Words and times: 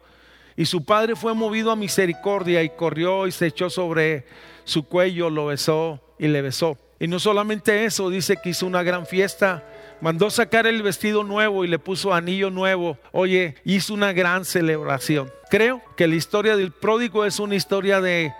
Y 0.56 0.66
su 0.66 0.84
padre 0.84 1.16
fue 1.16 1.34
movido 1.34 1.70
a 1.70 1.76
misericordia 1.76 2.62
y 2.62 2.70
corrió 2.70 3.26
y 3.26 3.32
se 3.32 3.46
echó 3.46 3.70
sobre 3.70 4.24
su 4.64 4.84
cuello, 4.84 5.30
lo 5.30 5.46
besó 5.46 6.00
y 6.18 6.28
le 6.28 6.42
besó. 6.42 6.76
Y 6.98 7.08
no 7.08 7.18
solamente 7.18 7.84
eso, 7.86 8.10
dice 8.10 8.36
que 8.42 8.50
hizo 8.50 8.66
una 8.66 8.82
gran 8.82 9.06
fiesta, 9.06 9.64
mandó 10.02 10.28
sacar 10.28 10.66
el 10.66 10.82
vestido 10.82 11.24
nuevo 11.24 11.64
y 11.64 11.68
le 11.68 11.78
puso 11.78 12.12
anillo 12.12 12.50
nuevo. 12.50 12.98
Oye, 13.12 13.54
hizo 13.64 13.94
una 13.94 14.12
gran 14.12 14.44
celebración. 14.44 15.32
Creo 15.50 15.80
que 15.96 16.06
la 16.06 16.16
historia 16.16 16.56
del 16.56 16.72
pródigo 16.72 17.24
es 17.24 17.40
una 17.40 17.54
historia 17.54 18.00
de 18.00 18.34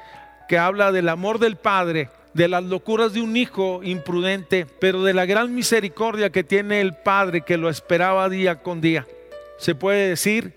que 0.47 0.59
habla 0.59 0.93
del 0.93 1.09
amor 1.09 1.39
del 1.39 1.57
padre, 1.57 2.11
de 2.35 2.49
las 2.49 2.63
locuras 2.63 3.13
de 3.13 3.23
un 3.23 3.37
hijo 3.37 3.81
imprudente, 3.83 4.67
pero 4.79 5.03
de 5.05 5.15
la 5.15 5.25
gran 5.25 5.55
misericordia 5.55 6.31
que 6.31 6.45
tiene 6.45 6.81
el 6.81 6.95
padre 6.95 7.43
que 7.43 7.57
lo 7.57 7.71
esperaba 7.71 8.29
día 8.29 8.63
con 8.63 8.81
día. 8.81 9.07
Se 9.59 9.75
puede 9.75 10.09
decir 10.09 10.55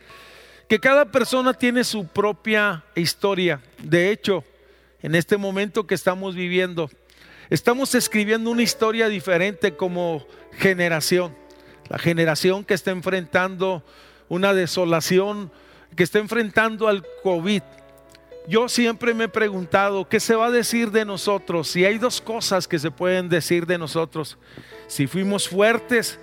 que 0.73 0.79
cada 0.79 1.05
persona 1.05 1.53
tiene 1.53 1.83
su 1.83 2.07
propia 2.07 2.83
historia. 2.95 3.61
De 3.77 4.09
hecho, 4.09 4.43
en 5.03 5.13
este 5.13 5.37
momento 5.37 5.85
que 5.85 5.93
estamos 5.93 6.33
viviendo. 6.33 6.89
Estamos 7.51 7.93
escribiendo 7.93 8.49
una 8.49 8.63
historia 8.63 9.07
diferente 9.07 9.75
como 9.75 10.25
generación. 10.53 11.35
La 11.89 11.99
generación 11.99 12.65
que 12.65 12.73
está 12.73 12.89
enfrentando 12.89 13.85
una 14.29 14.51
desolación, 14.55 15.51
que 15.95 16.01
está 16.01 16.17
enfrentando 16.17 16.87
al 16.87 17.05
COVID. 17.21 17.61
Yo 18.47 18.67
siempre 18.67 19.13
me 19.13 19.25
he 19.25 19.29
preguntado, 19.29 20.09
¿qué 20.09 20.19
se 20.19 20.33
va 20.33 20.47
a 20.47 20.51
decir 20.51 20.89
de 20.89 21.05
nosotros? 21.05 21.75
Y 21.75 21.85
hay 21.85 21.99
dos 21.99 22.19
cosas 22.19 22.67
que 22.67 22.79
se 22.79 22.89
pueden 22.89 23.29
decir 23.29 23.67
de 23.67 23.77
nosotros. 23.77 24.39
Si 24.87 25.05
fuimos 25.05 25.47
fuertes, 25.47 26.19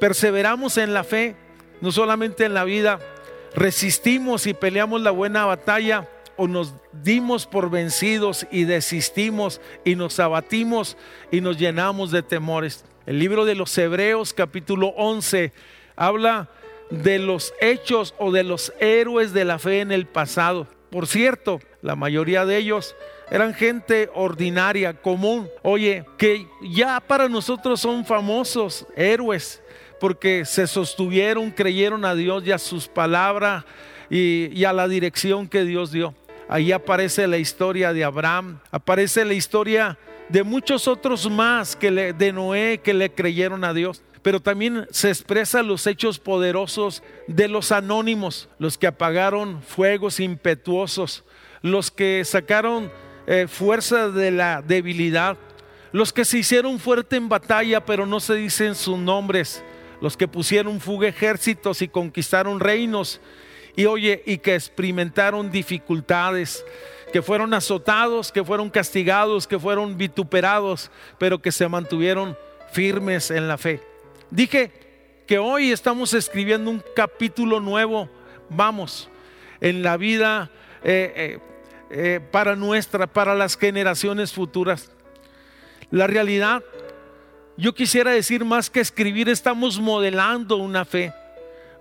perseveramos 0.00 0.78
en 0.78 0.94
la 0.94 1.04
fe, 1.04 1.36
no 1.82 1.92
solamente 1.92 2.46
en 2.46 2.54
la 2.54 2.64
vida, 2.64 2.98
resistimos 3.54 4.46
y 4.46 4.54
peleamos 4.54 5.00
la 5.00 5.10
buena 5.10 5.44
batalla, 5.44 6.08
o 6.36 6.48
nos 6.48 6.74
dimos 6.92 7.46
por 7.46 7.70
vencidos 7.70 8.46
y 8.50 8.64
desistimos 8.64 9.60
y 9.84 9.96
nos 9.96 10.18
abatimos 10.18 10.96
y 11.30 11.40
nos 11.40 11.58
llenamos 11.58 12.10
de 12.10 12.22
temores. 12.22 12.84
El 13.06 13.18
libro 13.18 13.44
de 13.44 13.54
los 13.54 13.76
Hebreos 13.76 14.32
capítulo 14.32 14.88
11 14.96 15.52
habla 15.96 16.48
de 16.90 17.18
los 17.18 17.52
hechos 17.60 18.14
o 18.18 18.32
de 18.32 18.44
los 18.44 18.72
héroes 18.80 19.32
de 19.32 19.44
la 19.44 19.58
fe 19.58 19.80
en 19.80 19.92
el 19.92 20.06
pasado. 20.06 20.66
Por 20.90 21.06
cierto, 21.06 21.60
la 21.80 21.96
mayoría 21.96 22.44
de 22.44 22.58
ellos 22.58 22.94
eran 23.30 23.54
gente 23.54 24.10
ordinaria, 24.14 24.92
común. 24.92 25.48
Oye, 25.62 26.04
que 26.18 26.46
ya 26.60 27.00
para 27.00 27.28
nosotros 27.28 27.80
son 27.80 28.04
famosos 28.04 28.86
héroes 28.94 29.61
porque 30.02 30.44
se 30.44 30.66
sostuvieron, 30.66 31.52
creyeron 31.52 32.04
a 32.04 32.16
Dios 32.16 32.42
y 32.44 32.50
a 32.50 32.58
sus 32.58 32.88
palabras 32.88 33.64
y, 34.10 34.64
a 34.64 34.72
la 34.72 34.88
dirección 34.88 35.46
que 35.46 35.62
Dios 35.62 35.92
dio. 35.92 36.12
Ahí 36.48 36.72
aparece 36.72 37.28
la 37.28 37.38
historia 37.38 37.92
de 37.92 38.02
Abraham, 38.02 38.58
aparece 38.72 39.24
la 39.24 39.34
historia 39.34 39.96
de 40.28 40.42
muchos 40.42 40.88
otros 40.88 41.30
más 41.30 41.76
que 41.76 41.92
le, 41.92 42.12
de 42.14 42.32
Noé 42.32 42.80
que 42.82 42.94
le 42.94 43.12
creyeron 43.12 43.62
a 43.62 43.72
Dios. 43.72 44.02
Pero 44.22 44.40
también 44.40 44.88
se 44.90 45.08
expresan 45.08 45.68
los 45.68 45.86
hechos 45.86 46.18
poderosos 46.18 47.04
de 47.28 47.46
los 47.46 47.70
anónimos, 47.70 48.48
los 48.58 48.76
que 48.76 48.88
apagaron 48.88 49.62
fuegos 49.62 50.18
impetuosos, 50.18 51.22
los 51.60 51.92
que 51.92 52.24
sacaron 52.24 52.90
eh, 53.28 53.46
fuerza 53.48 54.08
de 54.08 54.32
la 54.32 54.62
debilidad, 54.62 55.38
los 55.92 56.12
que 56.12 56.24
se 56.24 56.38
hicieron 56.38 56.80
fuerte 56.80 57.14
en 57.14 57.28
batalla 57.28 57.84
pero 57.84 58.04
no 58.04 58.18
se 58.18 58.34
dicen 58.34 58.74
sus 58.74 58.98
nombres, 58.98 59.62
los 60.02 60.16
que 60.16 60.26
pusieron 60.26 60.80
fuga 60.80 61.06
ejércitos 61.06 61.80
y 61.80 61.86
conquistaron 61.86 62.58
reinos 62.58 63.20
y 63.76 63.86
oye, 63.86 64.20
y 64.26 64.38
que 64.38 64.56
experimentaron 64.56 65.52
dificultades, 65.52 66.64
que 67.12 67.22
fueron 67.22 67.54
azotados, 67.54 68.32
que 68.32 68.42
fueron 68.44 68.68
castigados, 68.68 69.46
que 69.46 69.60
fueron 69.60 69.96
vituperados, 69.96 70.90
pero 71.18 71.40
que 71.40 71.52
se 71.52 71.68
mantuvieron 71.68 72.36
firmes 72.72 73.30
en 73.30 73.46
la 73.46 73.56
fe. 73.56 73.80
Dije 74.28 74.72
que 75.24 75.38
hoy 75.38 75.70
estamos 75.70 76.14
escribiendo 76.14 76.68
un 76.68 76.82
capítulo 76.96 77.60
nuevo, 77.60 78.10
vamos, 78.50 79.08
en 79.60 79.84
la 79.84 79.96
vida 79.96 80.50
eh, 80.82 81.12
eh, 81.14 81.38
eh, 81.90 82.20
para 82.32 82.56
nuestra, 82.56 83.06
para 83.06 83.36
las 83.36 83.56
generaciones 83.56 84.32
futuras. 84.32 84.90
La 85.92 86.08
realidad, 86.08 86.64
yo 87.62 87.72
quisiera 87.72 88.10
decir 88.10 88.44
más 88.44 88.68
que 88.68 88.80
escribir, 88.80 89.28
estamos 89.28 89.78
modelando 89.78 90.56
una 90.56 90.84
fe 90.84 91.12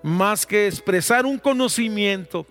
más 0.03 0.45
que 0.45 0.67
expresar 0.67 1.25
un 1.25 1.39
conocimiento, 1.39 2.45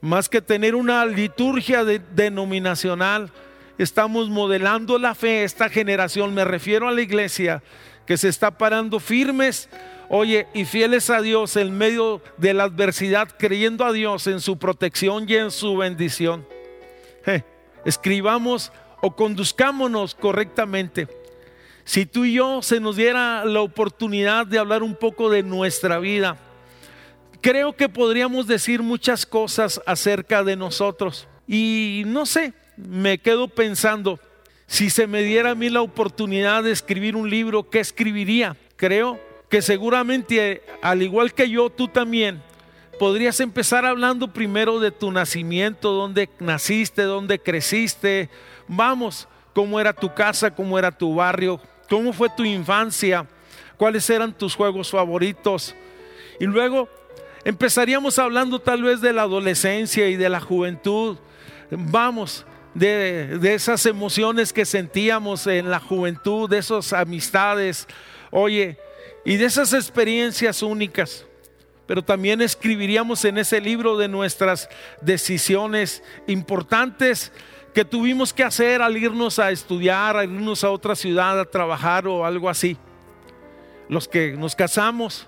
más 0.00 0.30
que 0.30 0.40
tener 0.40 0.74
una 0.74 1.04
liturgia 1.04 1.84
denominacional, 1.84 3.30
estamos 3.76 4.30
modelando 4.30 4.98
la 4.98 5.14
fe 5.14 5.44
esta 5.44 5.68
generación. 5.68 6.32
Me 6.32 6.42
refiero 6.42 6.88
a 6.88 6.92
la 6.92 7.02
iglesia 7.02 7.62
que 8.06 8.16
se 8.16 8.30
está 8.30 8.50
parando 8.50 8.98
firmes, 8.98 9.68
oye, 10.08 10.46
y 10.54 10.64
fieles 10.64 11.10
a 11.10 11.20
Dios 11.20 11.56
en 11.56 11.76
medio 11.76 12.22
de 12.38 12.54
la 12.54 12.64
adversidad, 12.64 13.28
creyendo 13.38 13.84
a 13.84 13.92
Dios 13.92 14.26
en 14.26 14.40
su 14.40 14.58
protección 14.58 15.26
y 15.28 15.34
en 15.34 15.50
su 15.50 15.76
bendición. 15.76 16.46
escribamos 17.84 18.72
o 19.02 19.14
conduzcámonos 19.14 20.14
correctamente. 20.14 21.19
Si 21.84 22.06
tú 22.06 22.24
y 22.24 22.34
yo 22.34 22.62
se 22.62 22.80
nos 22.80 22.96
diera 22.96 23.44
la 23.44 23.60
oportunidad 23.60 24.46
de 24.46 24.58
hablar 24.58 24.82
un 24.82 24.94
poco 24.94 25.30
de 25.30 25.42
nuestra 25.42 25.98
vida, 25.98 26.36
creo 27.40 27.74
que 27.74 27.88
podríamos 27.88 28.46
decir 28.46 28.82
muchas 28.82 29.26
cosas 29.26 29.80
acerca 29.86 30.44
de 30.44 30.56
nosotros. 30.56 31.26
Y 31.46 32.04
no 32.06 32.26
sé, 32.26 32.52
me 32.76 33.18
quedo 33.18 33.48
pensando, 33.48 34.20
si 34.66 34.90
se 34.90 35.06
me 35.06 35.22
diera 35.22 35.50
a 35.50 35.54
mí 35.54 35.68
la 35.68 35.82
oportunidad 35.82 36.62
de 36.62 36.70
escribir 36.70 37.16
un 37.16 37.28
libro, 37.28 37.68
¿qué 37.68 37.80
escribiría? 37.80 38.56
Creo 38.76 39.18
que 39.48 39.62
seguramente, 39.62 40.62
al 40.80 41.02
igual 41.02 41.34
que 41.34 41.50
yo, 41.50 41.70
tú 41.70 41.88
también, 41.88 42.40
podrías 43.00 43.40
empezar 43.40 43.84
hablando 43.84 44.32
primero 44.32 44.78
de 44.78 44.92
tu 44.92 45.10
nacimiento, 45.10 45.92
dónde 45.92 46.28
naciste, 46.38 47.02
dónde 47.02 47.40
creciste. 47.40 48.30
Vamos, 48.68 49.26
cómo 49.54 49.80
era 49.80 49.92
tu 49.92 50.14
casa, 50.14 50.54
cómo 50.54 50.78
era 50.78 50.92
tu 50.92 51.14
barrio, 51.14 51.60
cómo 51.90 52.14
fue 52.14 52.30
tu 52.30 52.44
infancia, 52.44 53.26
cuáles 53.76 54.08
eran 54.08 54.32
tus 54.32 54.54
juegos 54.54 54.90
favoritos. 54.90 55.74
Y 56.38 56.46
luego 56.46 56.88
Empezaríamos 57.44 58.18
hablando 58.18 58.58
tal 58.58 58.82
vez 58.82 59.00
de 59.00 59.12
la 59.12 59.22
adolescencia 59.22 60.08
y 60.08 60.16
de 60.16 60.28
la 60.28 60.40
juventud. 60.40 61.16
Vamos, 61.70 62.44
de, 62.74 63.38
esas 63.54 63.86
emociones 63.86 64.52
que 64.52 64.66
sentíamos 64.66 65.46
en 65.46 65.70
la 65.70 65.80
juventud, 65.80 66.50
de 66.50 66.58
esas 66.58 66.92
amistades, 66.92 67.86
oye, 68.30 68.78
y 69.24 69.36
de 69.36 69.46
esas 69.46 69.72
experiencias 69.72 70.62
únicas. 70.62 71.24
Pero 71.86 72.02
también 72.02 72.42
escribiríamos 72.42 73.24
en 73.24 73.38
ese 73.38 73.60
libro 73.60 73.96
de 73.96 74.06
nuestras 74.06 74.68
decisiones 75.00 76.02
importantes 76.26 77.32
que 77.74 77.84
tuvimos 77.84 78.32
que 78.32 78.42
hacer 78.42 78.82
al 78.82 78.96
irnos 78.96 79.38
a 79.38 79.50
estudiar, 79.50 80.16
al 80.16 80.30
irnos 80.30 80.64
a 80.64 80.70
otra 80.70 80.96
ciudad 80.96 81.38
a 81.38 81.44
trabajar 81.44 82.06
o 82.06 82.24
algo 82.24 82.48
así. 82.48 82.76
Los 83.88 84.08
que 84.08 84.32
nos 84.32 84.54
casamos, 84.54 85.26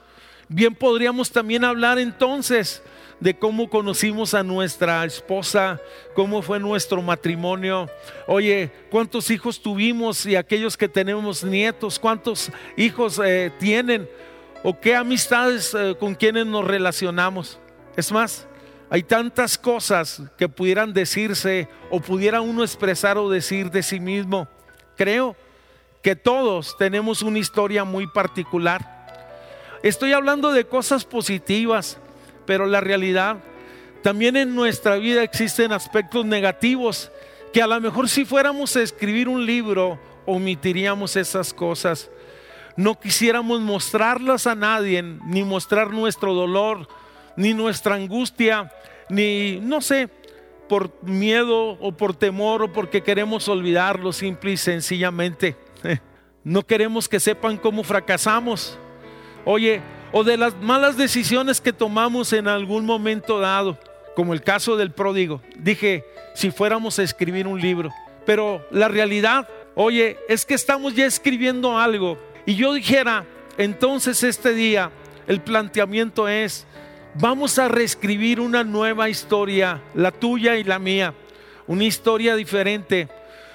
bien 0.49 0.75
podríamos 0.75 1.31
también 1.31 1.65
hablar 1.65 1.99
entonces 1.99 2.83
de 3.23 3.35
cómo 3.39 3.71
conocimos 3.71 4.35
a 4.35 4.43
nuestra 4.43 5.05
esposa, 5.05 5.81
cómo 6.15 6.43
fue 6.43 6.59
nuestro 6.59 7.01
matrimonio. 7.01 7.89
Oye, 8.27 8.71
¿cuántos 8.91 9.31
hijos 9.31 9.63
tuvimos 9.63 10.27
y 10.27 10.35
aquellos 10.35 10.77
que 10.77 10.89
tenemos 10.89 11.45
nietos, 11.45 12.01
cuántos 12.01 12.51
hijos 12.77 13.21
eh, 13.25 13.53
tienen? 13.61 14.09
¿O 14.65 14.79
qué 14.79 14.97
amistades 14.97 15.73
eh, 15.75 15.95
con 15.99 16.17
quienes 16.17 16.47
nos 16.47 16.65
relacionamos? 16.65 17.61
Es 17.97 18.11
más, 18.11 18.49
hay 18.93 19.03
tantas 19.05 19.57
cosas 19.57 20.21
que 20.37 20.51
pudieran 20.51 20.93
decirse 20.93 21.67
o 21.89 21.99
pudiera 21.99 22.43
uno 22.43 22.63
expresar 22.63 23.17
o 23.17 23.31
decir 23.31 23.71
de 23.71 23.83
sí 23.83 23.99
mismo. 23.99 24.47
Creo 24.99 25.35
que 26.03 26.15
todos 26.15 26.77
tenemos 26.77 27.23
una 27.23 27.39
historia 27.39 27.85
muy 27.85 28.07
particular. 28.07 29.07
Estoy 29.83 30.13
hablando 30.13 30.53
de 30.53 30.67
cosas 30.67 31.07
positivas, 31.07 31.97
pero 32.45 32.67
la 32.67 32.83
realidad, 32.83 33.39
también 34.03 34.37
en 34.37 34.55
nuestra 34.55 34.97
vida 34.97 35.23
existen 35.23 35.73
aspectos 35.73 36.27
negativos 36.27 37.11
que 37.51 37.63
a 37.63 37.67
lo 37.67 37.81
mejor 37.81 38.11
si 38.11 38.27
fuéramos 38.27 38.77
a 38.77 38.83
escribir 38.83 39.27
un 39.27 39.47
libro, 39.47 39.99
omitiríamos 40.27 41.17
esas 41.17 41.55
cosas. 41.55 42.11
No 42.77 43.01
quisiéramos 43.01 43.59
mostrarlas 43.63 44.47
a 44.47 44.55
nadie, 44.55 45.03
ni 45.03 45.45
mostrar 45.45 45.93
nuestro 45.93 46.35
dolor, 46.35 46.87
ni 47.37 47.55
nuestra 47.55 47.95
angustia, 47.95 48.73
ni, 49.09 49.59
no 49.61 49.81
sé, 49.81 50.09
por 50.69 50.93
miedo 51.03 51.77
o 51.81 51.93
por 51.93 52.15
temor 52.15 52.63
o 52.63 52.73
porque 52.73 53.03
queremos 53.03 53.49
olvidarlo 53.49 54.13
simple 54.13 54.53
y 54.53 54.57
sencillamente. 54.57 55.57
No 56.45 56.67
queremos 56.67 57.09
que 57.09 57.21
sepan 57.21 57.57
cómo 57.57 57.85
fracasamos. 57.85 58.77
Oye, 59.45 59.81
o 60.11 60.25
de 60.25 60.37
las 60.37 60.57
malas 60.57 60.97
decisiones 60.97 61.61
que 61.61 61.73
tomamos 61.73 62.33
en 62.33 62.49
algún 62.49 62.85
momento 62.85 63.39
dado, 63.39 63.79
como 64.17 64.35
el 64.35 64.43
caso 64.43 64.77
del 64.77 64.91
pródigo. 64.91 65.41
Dije, 65.57 66.05
si 66.35 66.51
fuéramos 66.51 66.99
a 66.99 67.05
escribir 67.05 67.47
un 67.47 67.61
libro, 67.61 67.91
pero 68.27 68.67
la 68.71 68.89
realidad, 68.89 69.49
oye, 69.77 70.19
es 70.29 70.45
que 70.45 70.55
estamos 70.55 70.95
ya 70.95 71.07
escribiendo 71.07 71.79
algo. 71.79 72.19
Y 72.45 72.57
yo 72.57 72.73
dijera, 72.73 73.25
entonces 73.57 74.23
este 74.23 74.53
día 74.53 74.91
el 75.27 75.41
planteamiento 75.41 76.29
es, 76.29 76.67
vamos 77.15 77.59
a 77.59 77.69
reescribir 77.69 78.41
una 78.41 78.65
nueva 78.65 79.09
historia, 79.09 79.81
la 79.95 80.11
tuya 80.11 80.57
y 80.57 80.65
la 80.65 80.79
mía, 80.79 81.15
una 81.67 81.85
historia 81.85 82.35
diferente, 82.37 83.09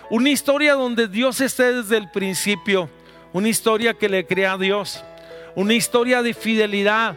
una 0.09 0.29
historia 0.29 0.73
donde 0.73 1.07
Dios 1.07 1.41
esté 1.41 1.73
desde 1.73 1.97
el 1.97 2.09
principio, 2.11 2.89
una 3.33 3.49
historia 3.49 3.93
que 3.93 4.09
le 4.09 4.25
crea 4.25 4.53
a 4.53 4.57
Dios. 4.57 5.03
Una 5.55 5.73
historia 5.73 6.21
de 6.21 6.35
fidelidad, 6.35 7.15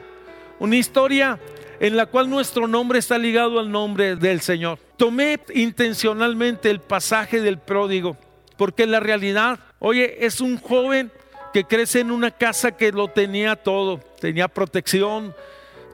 una 0.59 0.77
historia 0.77 1.39
en 1.79 1.95
la 1.95 2.07
cual 2.07 2.31
nuestro 2.31 2.67
nombre 2.67 2.99
está 2.99 3.19
ligado 3.19 3.61
al 3.61 3.71
nombre 3.71 4.17
del 4.17 4.41
Señor. 4.41 4.79
Tomé 4.97 5.39
intencionalmente 5.55 6.71
el 6.71 6.81
pasaje 6.81 7.43
del 7.43 7.59
pródigo, 7.59 8.17
porque 8.57 8.87
la 8.87 8.99
realidad, 8.99 9.61
oye, 9.79 10.25
es 10.25 10.41
un 10.41 10.59
joven 10.59 11.13
que 11.53 11.65
crece 11.65 12.01
en 12.01 12.11
una 12.11 12.31
casa 12.31 12.73
que 12.73 12.93
lo 12.93 13.09
tenía 13.09 13.57
todo, 13.57 13.99
tenía 14.21 14.49
protección, 14.49 15.35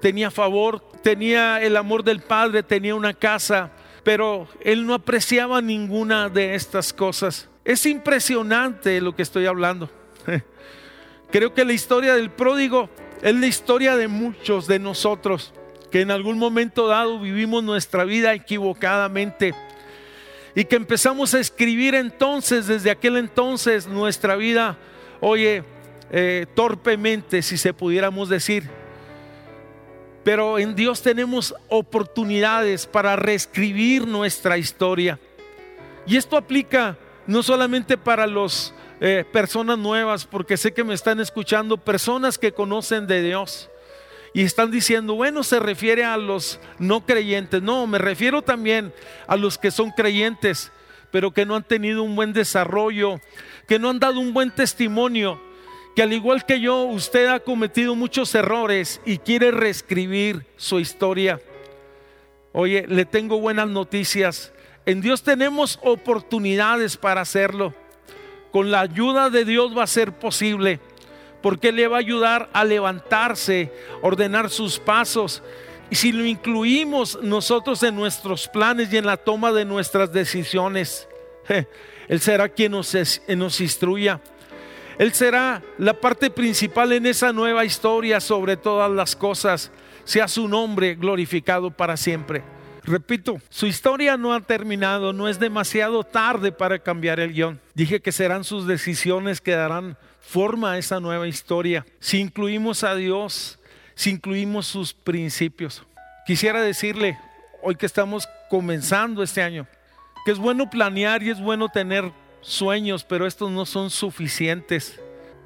tenía 0.07 0.31
favor, 0.31 0.81
tenía 1.03 1.61
el 1.61 1.77
amor 1.77 2.05
del 2.05 2.21
Padre, 2.21 2.63
tenía 2.63 2.95
una 2.95 3.13
casa, 3.13 3.73
pero 4.05 4.47
él 4.61 4.87
no 4.87 4.95
apreciaba 4.95 5.61
ninguna 5.61 6.29
de 6.29 6.55
estas 6.55 6.93
cosas. 6.93 7.49
Es 7.65 7.87
impresionante 7.87 9.01
lo 9.01 9.17
que 9.17 9.23
estoy 9.23 9.47
hablando. 9.47 9.91
Creo 11.33 11.53
que 11.55 11.65
la 11.65 11.73
historia 11.73 12.15
del 12.15 12.31
pródigo 12.31 12.89
es 13.21 13.35
la 13.35 13.49
historia 13.49 13.97
de 13.97 14.07
muchos 14.07 14.69
de 14.69 14.79
nosotros 14.79 15.53
que 15.91 16.03
en 16.03 16.13
algún 16.13 16.39
momento 16.39 16.87
dado 16.87 17.19
vivimos 17.19 17.65
nuestra 17.65 18.05
vida 18.05 18.33
equivocadamente 18.33 19.57
y 20.55 20.67
que 20.67 20.77
empezamos 20.77 21.35
a 21.35 21.41
escribir 21.41 21.97
entonces, 21.97 22.69
desde 22.69 22.93
aquel 22.93 23.17
entonces, 23.17 23.89
nuestra 23.89 24.37
vida, 24.37 24.79
oye, 25.21 25.65
eh, 26.13 26.47
torpemente, 26.55 27.43
si 27.43 27.59
se 27.59 27.75
pudiéramos 27.75 28.29
decir. 28.29 28.86
Pero 30.27 30.59
en 30.59 30.75
Dios 30.75 31.03
tenemos 31.03 31.55
oportunidades 31.69 32.85
para 32.85 33.15
reescribir 33.15 34.09
nuestra 34.09 34.59
historia. 34.59 35.21
Y 36.05 36.17
esto 36.17 36.37
aplica 36.37 36.99
no 37.29 37.45
solamente 37.45 37.97
para 37.97 38.27
los 38.27 38.75
eh, 39.01 39.25
personas 39.33 39.79
nuevas, 39.79 40.27
porque 40.27 40.57
sé 40.57 40.75
que 40.75 40.83
me 40.83 40.95
están 40.95 41.21
escuchando 41.21 41.77
personas 41.77 42.39
que 42.39 42.51
conocen 42.51 43.07
de 43.07 43.23
Dios 43.23 43.71
y 44.35 44.43
están 44.43 44.73
diciendo, 44.73 45.15
bueno, 45.15 45.45
se 45.45 45.61
refiere 45.61 46.05
a 46.05 46.17
los 46.17 46.59
no 46.81 47.07
creyentes. 47.07 47.63
No, 47.63 47.87
me 47.87 47.99
refiero 47.99 48.43
también 48.43 48.93
a 49.29 49.37
los 49.37 49.59
que 49.59 49.71
son 49.71 49.93
creyentes, 49.93 50.73
pero 51.13 51.31
que 51.31 51.47
no 51.47 51.55
han 51.55 51.63
tenido 51.63 52.03
un 52.03 52.17
buen 52.17 52.33
desarrollo, 52.33 53.21
que 53.69 53.79
no 53.79 53.91
han 53.91 54.01
dado 54.01 54.19
un 54.19 54.35
buen 54.35 54.51
testimonio, 54.51 55.41
que 55.97 56.03
al 56.03 56.13
igual 56.13 56.47
que 56.47 56.61
yo, 56.61 56.85
usted 56.85 57.27
ha 57.27 57.41
cometido 57.41 57.97
muchos 57.97 58.33
errores 58.37 59.01
y 59.05 59.19
quiere 59.19 59.51
reescribir 59.51 60.47
su 60.57 60.79
historia. 60.79 61.41
Oye, 62.53 62.85
le 62.87 63.05
tengo 63.05 63.41
buenas 63.41 63.69
noticias. 63.69 64.53
En 64.85 65.01
Dios 65.01 65.25
tenemos 65.25 65.81
oportunidades 65.83 66.97
para 66.97 67.23
hacerlo 67.23 67.75
con 68.57 68.71
la 68.71 68.81
ayuda 68.81 69.29
de 69.29 69.45
Dios 69.45 69.77
va 69.77 69.83
a 69.83 69.87
ser 69.87 70.13
posible, 70.13 70.81
porque 71.43 71.73
le 71.73 71.89
va 71.89 71.97
a 71.97 72.01
ayudar 72.01 72.49
a 72.55 72.65
levantarse, 72.65 73.71
ordenar 74.01 74.49
sus 74.49 74.79
pasos. 74.79 75.43
Y 75.91 75.97
si 75.97 76.11
lo 76.11 76.25
incluimos 76.25 77.19
nosotros 77.23 77.83
en 77.83 77.95
nuestros 77.95 78.49
planes 78.49 78.91
y 78.91 78.97
en 78.97 79.05
la 79.05 79.19
toma 79.19 79.53
de 79.53 79.67
nuestras 79.67 80.11
decisiones, 80.11 81.07
Él 82.09 82.21
será 82.21 82.49
quien 82.49 82.73
nos, 82.73 82.97
nos 83.29 83.61
instruya. 83.61 84.23
Él 84.99 85.13
será 85.13 85.63
la 85.79 85.95
parte 85.95 86.31
principal 86.31 86.93
en 86.93 87.07
esa 87.07 87.33
nueva 87.33 87.65
historia 87.65 88.21
sobre 88.21 88.57
todas 88.57 88.91
las 88.91 89.15
cosas. 89.15 89.71
Sea 90.05 90.29
su 90.29 90.49
nombre 90.49 90.95
glorificado 90.95 91.71
para 91.71 91.97
siempre. 91.97 92.43
Repito, 92.85 93.41
su 93.51 93.67
historia 93.67 94.17
no 94.17 94.33
ha 94.33 94.41
terminado, 94.41 95.13
no 95.13 95.29
es 95.29 95.41
demasiado 95.41 96.05
tarde 96.05 96.53
para 96.53 96.79
cambiar 96.79 97.19
el 97.19 97.33
guion. 97.33 97.61
Dije 97.75 98.01
que 98.01 98.13
serán 98.13 98.45
sus 98.45 98.67
decisiones 98.67 99.41
que 99.41 99.53
darán 99.53 99.99
forma 100.21 100.73
a 100.73 100.79
esa 100.79 101.01
nueva 101.01 101.27
historia. 101.27 101.85
Si 101.99 102.21
incluimos 102.21 102.85
a 102.85 102.95
Dios, 102.95 103.59
si 103.97 104.11
incluimos 104.11 104.67
sus 104.67 104.95
principios. 104.95 105.83
Quisiera 106.27 106.63
decirle, 106.63 107.19
hoy 107.61 107.75
que 107.75 107.87
estamos 107.87 108.29
comenzando 108.49 109.23
este 109.25 109.43
año, 109.43 109.67
que 110.25 110.31
es 110.31 110.39
bueno 110.39 110.71
planear 110.71 111.23
y 111.25 111.31
es 111.31 111.41
bueno 111.41 111.69
tener 111.69 112.13
sueños, 112.47 113.05
pero 113.05 113.27
estos 113.27 113.51
no 113.51 113.67
son 113.67 113.91
suficientes. 113.91 115.01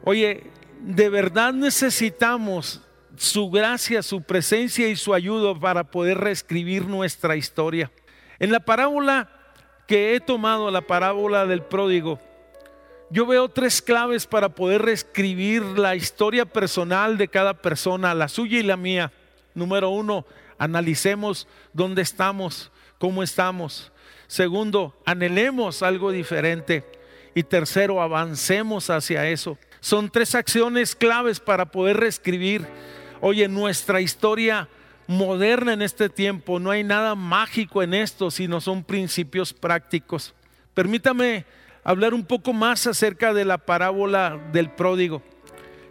Oye, 0.04 0.44
de 0.80 1.08
verdad 1.08 1.52
necesitamos 1.52 2.82
su 3.16 3.50
gracia, 3.50 4.02
su 4.02 4.22
presencia 4.22 4.88
y 4.88 4.96
su 4.96 5.14
ayuda 5.14 5.58
para 5.58 5.84
poder 5.84 6.18
reescribir 6.18 6.86
nuestra 6.86 7.36
historia. 7.36 7.90
En 8.38 8.52
la 8.52 8.60
parábola 8.60 9.30
que 9.86 10.14
he 10.14 10.20
tomado, 10.20 10.70
la 10.70 10.82
parábola 10.82 11.46
del 11.46 11.62
pródigo, 11.62 12.18
yo 13.10 13.26
veo 13.26 13.48
tres 13.48 13.82
claves 13.82 14.26
para 14.26 14.50
poder 14.50 14.82
reescribir 14.82 15.62
la 15.62 15.96
historia 15.96 16.44
personal 16.44 17.18
de 17.18 17.28
cada 17.28 17.54
persona, 17.54 18.14
la 18.14 18.28
suya 18.28 18.58
y 18.58 18.62
la 18.62 18.76
mía. 18.76 19.12
Número 19.54 19.90
uno, 19.90 20.24
analicemos 20.58 21.48
dónde 21.72 22.02
estamos, 22.02 22.70
cómo 22.98 23.22
estamos. 23.22 23.90
Segundo, 24.30 24.94
anhelemos 25.04 25.82
algo 25.82 26.12
diferente. 26.12 26.84
Y 27.34 27.42
tercero, 27.42 28.00
avancemos 28.00 28.88
hacia 28.88 29.28
eso. 29.28 29.58
Son 29.80 30.08
tres 30.08 30.36
acciones 30.36 30.94
claves 30.94 31.40
para 31.40 31.72
poder 31.72 31.96
reescribir 31.96 32.64
Oye, 33.20 33.48
nuestra 33.48 34.00
historia 34.00 34.68
moderna 35.08 35.72
en 35.72 35.82
este 35.82 36.08
tiempo, 36.08 36.60
no 36.60 36.70
hay 36.70 36.84
nada 36.84 37.16
mágico 37.16 37.82
en 37.82 37.92
esto, 37.92 38.30
sino 38.30 38.60
son 38.60 38.84
principios 38.84 39.52
prácticos. 39.52 40.32
Permítame 40.72 41.44
hablar 41.82 42.14
un 42.14 42.24
poco 42.24 42.52
más 42.52 42.86
acerca 42.86 43.34
de 43.34 43.44
la 43.44 43.58
parábola 43.58 44.40
del 44.52 44.70
pródigo. 44.70 45.22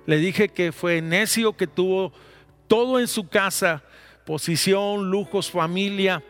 Le 0.05 0.17
dije 0.17 0.47
que 0.47 0.71
fue 0.71 1.01
necio, 1.01 1.57
que 1.57 1.67
tuvo 1.67 2.13
todo 2.69 3.01
en 3.01 3.09
su 3.09 3.27
casa, 3.27 3.83
posición, 4.25 5.11
lujos, 5.11 5.51
familia, 5.51 6.23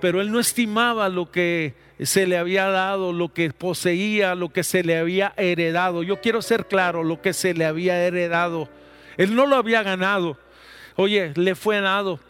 pero 0.00 0.20
él 0.20 0.32
no 0.32 0.40
estimaba 0.40 1.08
lo 1.08 1.30
que 1.30 1.74
se 2.02 2.26
le 2.26 2.38
había 2.38 2.68
dado, 2.68 3.12
lo 3.12 3.32
que 3.32 3.50
poseía, 3.52 4.34
lo 4.34 4.50
que 4.50 4.64
se 4.64 4.82
le 4.82 4.98
había 4.98 5.34
heredado. 5.36 6.02
Yo 6.02 6.20
quiero 6.20 6.42
ser 6.42 6.66
claro, 6.66 7.04
lo 7.04 7.20
que 7.20 7.32
se 7.32 7.54
le 7.54 7.66
había 7.66 8.02
heredado. 8.02 8.68
Él 9.16 9.34
no 9.34 9.46
lo 9.46 9.56
había 9.56 9.82
ganado. 9.82 10.38
Oye, 10.96 11.32
le 11.36 11.54
fue 11.54 11.80
dado. 11.80 12.20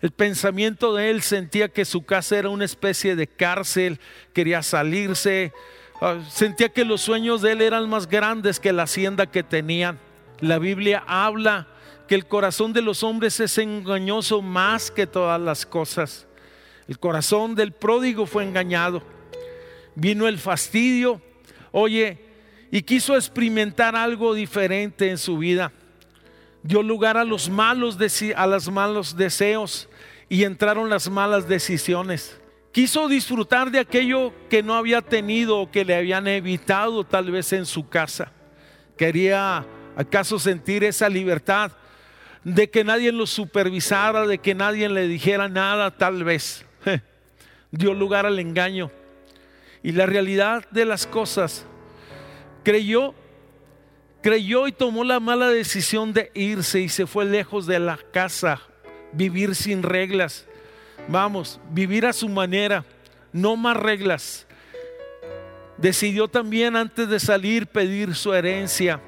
El 0.00 0.10
pensamiento 0.10 0.94
de 0.94 1.10
él 1.10 1.22
sentía 1.22 1.68
que 1.68 1.84
su 1.84 2.04
casa 2.04 2.36
era 2.36 2.48
una 2.48 2.64
especie 2.64 3.14
de 3.14 3.28
cárcel, 3.28 4.00
quería 4.32 4.62
salirse, 4.62 5.52
ah, 6.00 6.18
sentía 6.28 6.70
que 6.70 6.84
los 6.84 7.00
sueños 7.00 7.40
de 7.40 7.52
él 7.52 7.62
eran 7.62 7.88
más 7.88 8.08
grandes 8.08 8.58
que 8.58 8.72
la 8.72 8.82
hacienda 8.82 9.26
que 9.26 9.44
tenían. 9.44 10.00
La 10.40 10.58
Biblia 10.58 11.04
habla 11.06 11.68
que 12.08 12.16
el 12.16 12.26
corazón 12.26 12.72
de 12.72 12.82
los 12.82 13.04
hombres 13.04 13.38
es 13.38 13.56
engañoso 13.58 14.42
más 14.42 14.90
que 14.90 15.06
todas 15.06 15.40
las 15.40 15.64
cosas. 15.64 16.26
El 16.88 16.98
corazón 16.98 17.54
del 17.54 17.72
pródigo 17.72 18.26
fue 18.26 18.44
engañado. 18.44 19.02
Vino 19.94 20.26
el 20.26 20.38
fastidio, 20.38 21.20
oye, 21.70 22.18
y 22.70 22.82
quiso 22.82 23.14
experimentar 23.16 23.94
algo 23.94 24.34
diferente 24.34 25.10
en 25.10 25.18
su 25.18 25.38
vida. 25.38 25.72
Dio 26.62 26.82
lugar 26.82 27.16
a 27.16 27.24
los 27.24 27.50
malos, 27.50 27.98
a 28.34 28.46
los 28.46 28.70
malos 28.70 29.16
deseos 29.16 29.88
y 30.28 30.44
entraron 30.44 30.88
las 30.88 31.10
malas 31.10 31.46
decisiones. 31.46 32.40
Quiso 32.72 33.08
disfrutar 33.08 33.70
de 33.70 33.80
aquello 33.80 34.32
que 34.48 34.62
no 34.62 34.74
había 34.74 35.02
tenido 35.02 35.58
o 35.58 35.70
que 35.70 35.84
le 35.84 35.94
habían 35.94 36.26
evitado 36.26 37.04
tal 37.04 37.30
vez 37.30 37.52
en 37.52 37.66
su 37.66 37.88
casa. 37.88 38.32
Quería 38.96 39.66
acaso 39.94 40.38
sentir 40.38 40.84
esa 40.84 41.08
libertad 41.10 41.72
de 42.44 42.70
que 42.70 42.82
nadie 42.82 43.12
lo 43.12 43.26
supervisara, 43.26 44.26
de 44.26 44.38
que 44.38 44.54
nadie 44.54 44.88
le 44.88 45.06
dijera 45.06 45.48
nada, 45.48 45.90
tal 45.90 46.24
vez. 46.24 46.64
Dio 47.70 47.94
lugar 47.94 48.26
al 48.26 48.38
engaño. 48.38 48.90
Y 49.82 49.92
la 49.92 50.06
realidad 50.06 50.68
de 50.70 50.84
las 50.84 51.06
cosas, 51.06 51.64
creyó, 52.62 53.14
creyó 54.22 54.68
y 54.68 54.72
tomó 54.72 55.02
la 55.02 55.18
mala 55.18 55.48
decisión 55.48 56.12
de 56.12 56.30
irse 56.34 56.80
y 56.80 56.88
se 56.88 57.06
fue 57.06 57.24
lejos 57.24 57.66
de 57.66 57.80
la 57.80 57.98
casa 58.12 58.60
vivir 59.12 59.54
sin 59.54 59.82
reglas. 59.82 60.46
Vamos, 61.08 61.60
vivir 61.70 62.06
a 62.06 62.12
su 62.12 62.28
manera, 62.28 62.84
no 63.32 63.56
más 63.56 63.76
reglas. 63.76 64.46
Decidió 65.76 66.28
también 66.28 66.76
antes 66.76 67.08
de 67.08 67.18
salir 67.18 67.66
pedir 67.66 68.14
su 68.14 68.32
herencia 68.32 69.00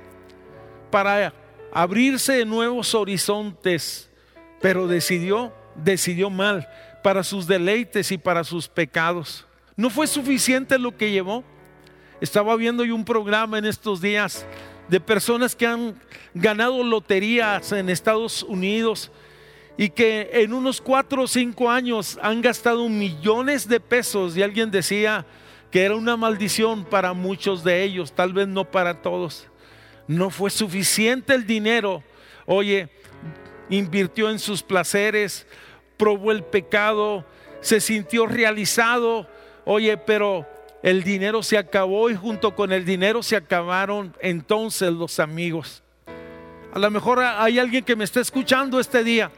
para 0.90 1.32
abrirse 1.72 2.32
de 2.32 2.44
nuevos 2.44 2.94
horizontes, 2.94 4.10
pero 4.60 4.88
decidió, 4.88 5.52
decidió 5.76 6.30
mal 6.30 6.66
para 7.04 7.22
sus 7.22 7.46
deleites 7.46 8.10
y 8.12 8.16
para 8.16 8.42
sus 8.44 8.66
pecados. 8.66 9.44
No 9.76 9.90
fue 9.90 10.06
suficiente 10.06 10.78
lo 10.78 10.96
que 10.96 11.10
llevó. 11.10 11.44
Estaba 12.18 12.56
viendo 12.56 12.82
yo 12.82 12.94
un 12.94 13.04
programa 13.04 13.58
en 13.58 13.66
estos 13.66 14.00
días 14.00 14.46
de 14.88 15.00
personas 15.00 15.54
que 15.54 15.66
han 15.66 16.00
ganado 16.32 16.82
loterías 16.82 17.72
en 17.72 17.90
Estados 17.90 18.42
Unidos 18.42 19.12
y 19.76 19.90
que 19.90 20.30
en 20.32 20.54
unos 20.54 20.80
cuatro 20.80 21.24
o 21.24 21.26
cinco 21.26 21.70
años 21.70 22.18
han 22.22 22.40
gastado 22.40 22.88
millones 22.88 23.68
de 23.68 23.80
pesos 23.80 24.34
y 24.34 24.42
alguien 24.42 24.70
decía 24.70 25.26
que 25.70 25.82
era 25.82 25.96
una 25.96 26.16
maldición 26.16 26.86
para 26.86 27.12
muchos 27.12 27.62
de 27.62 27.82
ellos, 27.82 28.14
tal 28.14 28.32
vez 28.32 28.48
no 28.48 28.64
para 28.64 29.02
todos. 29.02 29.46
No 30.08 30.30
fue 30.30 30.48
suficiente 30.48 31.34
el 31.34 31.46
dinero. 31.46 32.02
Oye, 32.46 32.88
invirtió 33.68 34.30
en 34.30 34.38
sus 34.38 34.62
placeres, 34.62 35.46
probó 35.96 36.32
el 36.32 36.42
pecado, 36.42 37.24
se 37.60 37.80
sintió 37.80 38.26
realizado. 38.26 39.26
Oye, 39.64 39.96
pero 39.96 40.46
el 40.82 41.02
dinero 41.02 41.42
se 41.42 41.56
acabó 41.56 42.10
y 42.10 42.14
junto 42.14 42.54
con 42.54 42.72
el 42.72 42.84
dinero 42.84 43.22
se 43.22 43.36
acabaron 43.36 44.14
entonces 44.20 44.92
los 44.92 45.18
amigos. 45.18 45.82
A 46.72 46.78
lo 46.78 46.90
mejor 46.90 47.20
hay 47.20 47.58
alguien 47.58 47.84
que 47.84 47.96
me 47.96 48.04
está 48.04 48.20
escuchando 48.20 48.80
este 48.80 49.04
día 49.04 49.30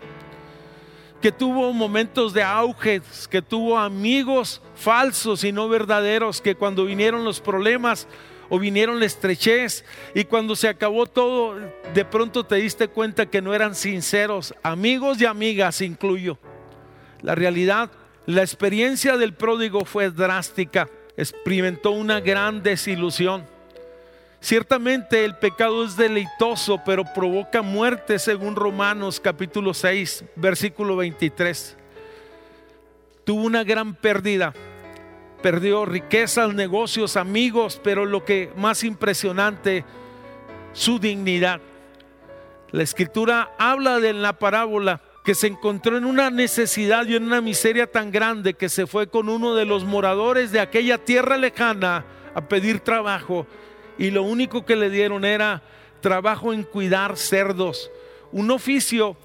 que 1.21 1.33
tuvo 1.33 1.73
momentos 1.73 2.33
de 2.33 2.43
auge, 2.43 3.01
que 3.31 3.43
tuvo 3.43 3.79
amigos 3.79 4.61
falsos 4.75 5.45
y 5.45 5.53
no 5.53 5.69
verdaderos, 5.69 6.41
que 6.41 6.55
cuando 6.55 6.85
vinieron 6.85 7.25
los 7.25 7.41
problemas 7.41 8.07
o 8.49 8.59
vinieron 8.59 9.00
la 9.00 9.07
estrechez 9.07 9.85
y 10.15 10.25
cuando 10.25 10.57
se 10.57 10.69
acabó 10.69 11.07
todo, 11.07 11.57
de 11.95 12.05
pronto 12.05 12.45
te 12.45 12.57
diste 12.57 12.88
cuenta 12.88 13.26
que 13.26 13.43
no 13.43 13.55
eran 13.55 13.75
sinceros, 13.75 14.55
amigos 14.62 15.21
y 15.21 15.26
amigas 15.26 15.81
incluyo. 15.81 16.38
La 17.23 17.35
realidad, 17.35 17.91
la 18.26 18.43
experiencia 18.43 19.17
del 19.17 19.35
pródigo 19.35 19.85
fue 19.85 20.11
drástica, 20.11 20.88
experimentó 21.17 21.91
una 21.91 22.21
gran 22.21 22.62
desilusión 22.62 23.57
Ciertamente 24.47 25.25
el 25.25 25.35
pecado 25.35 25.85
es 25.85 25.97
deleitoso, 25.97 26.81
pero 26.85 27.03
provoca 27.05 27.62
muerte 27.62 28.17
según 28.19 28.55
Romanos 28.55 29.19
capítulo 29.19 29.75
6, 29.75 30.25
versículo 30.37 30.95
23. 30.97 31.76
Tuvo 33.25 33.43
una 33.43 33.65
gran 33.65 33.95
pérdida. 33.95 34.53
Perdió 35.43 35.85
riquezas, 35.85 36.55
negocios, 36.55 37.16
amigos, 37.16 37.81
pero 37.83 38.05
lo 38.05 38.25
que 38.25 38.50
más 38.57 38.85
impresionante, 38.85 39.85
su 40.73 40.99
dignidad. 40.99 41.61
La 42.73 42.83
escritura 42.83 43.52
habla 43.59 44.00
de 44.00 44.12
la 44.12 44.38
parábola 44.38 45.00
que 45.25 45.35
se 45.35 45.49
encontró 45.49 45.97
en 45.97 46.05
una 46.05 46.31
necesidad 46.31 47.07
y 47.07 47.16
en 47.16 47.25
una 47.25 47.40
miseria 47.40 47.90
tan 47.90 48.12
grande 48.12 48.55
que 48.55 48.69
se 48.69 48.87
fue 48.87 49.09
con 49.09 49.28
uno 49.28 49.55
de 49.55 49.64
los 49.64 49.85
moradores 49.85 50.52
de 50.52 50.61
aquella 50.61 50.99
tierra 50.99 51.37
lejana 51.37 52.05
a 52.35 52.43
pedir 52.43 52.81
trabajo 52.81 53.47
y 53.99 54.11
lo 54.11 54.23
único 54.23 54.64
que 54.64 54.76
le 54.76 54.90
dieron 54.90 55.25
era 55.25 55.62
trabajo 56.00 56.52
en 56.52 56.62
cuidar 56.62 57.16
cerdos, 57.16 57.90
un 58.31 58.50
oficio 58.50 59.16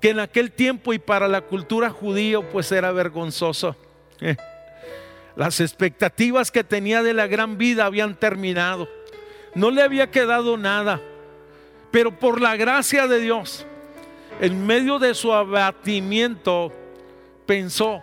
que 0.00 0.10
en 0.10 0.20
aquel 0.20 0.52
tiempo 0.52 0.92
y 0.92 0.98
para 0.98 1.26
la 1.26 1.40
cultura 1.40 1.90
judía 1.90 2.40
pues 2.40 2.70
era 2.70 2.92
vergonzoso. 2.92 3.74
Las 5.38 5.60
expectativas 5.60 6.50
que 6.50 6.64
tenía 6.64 7.00
de 7.04 7.14
la 7.14 7.28
gran 7.28 7.58
vida 7.58 7.86
habían 7.86 8.16
terminado. 8.16 8.88
No 9.54 9.70
le 9.70 9.82
había 9.82 10.10
quedado 10.10 10.56
nada. 10.56 11.00
Pero 11.92 12.18
por 12.18 12.40
la 12.40 12.56
gracia 12.56 13.06
de 13.06 13.20
Dios, 13.20 13.64
en 14.40 14.66
medio 14.66 14.98
de 14.98 15.14
su 15.14 15.32
abatimiento, 15.32 16.72
pensó, 17.46 18.02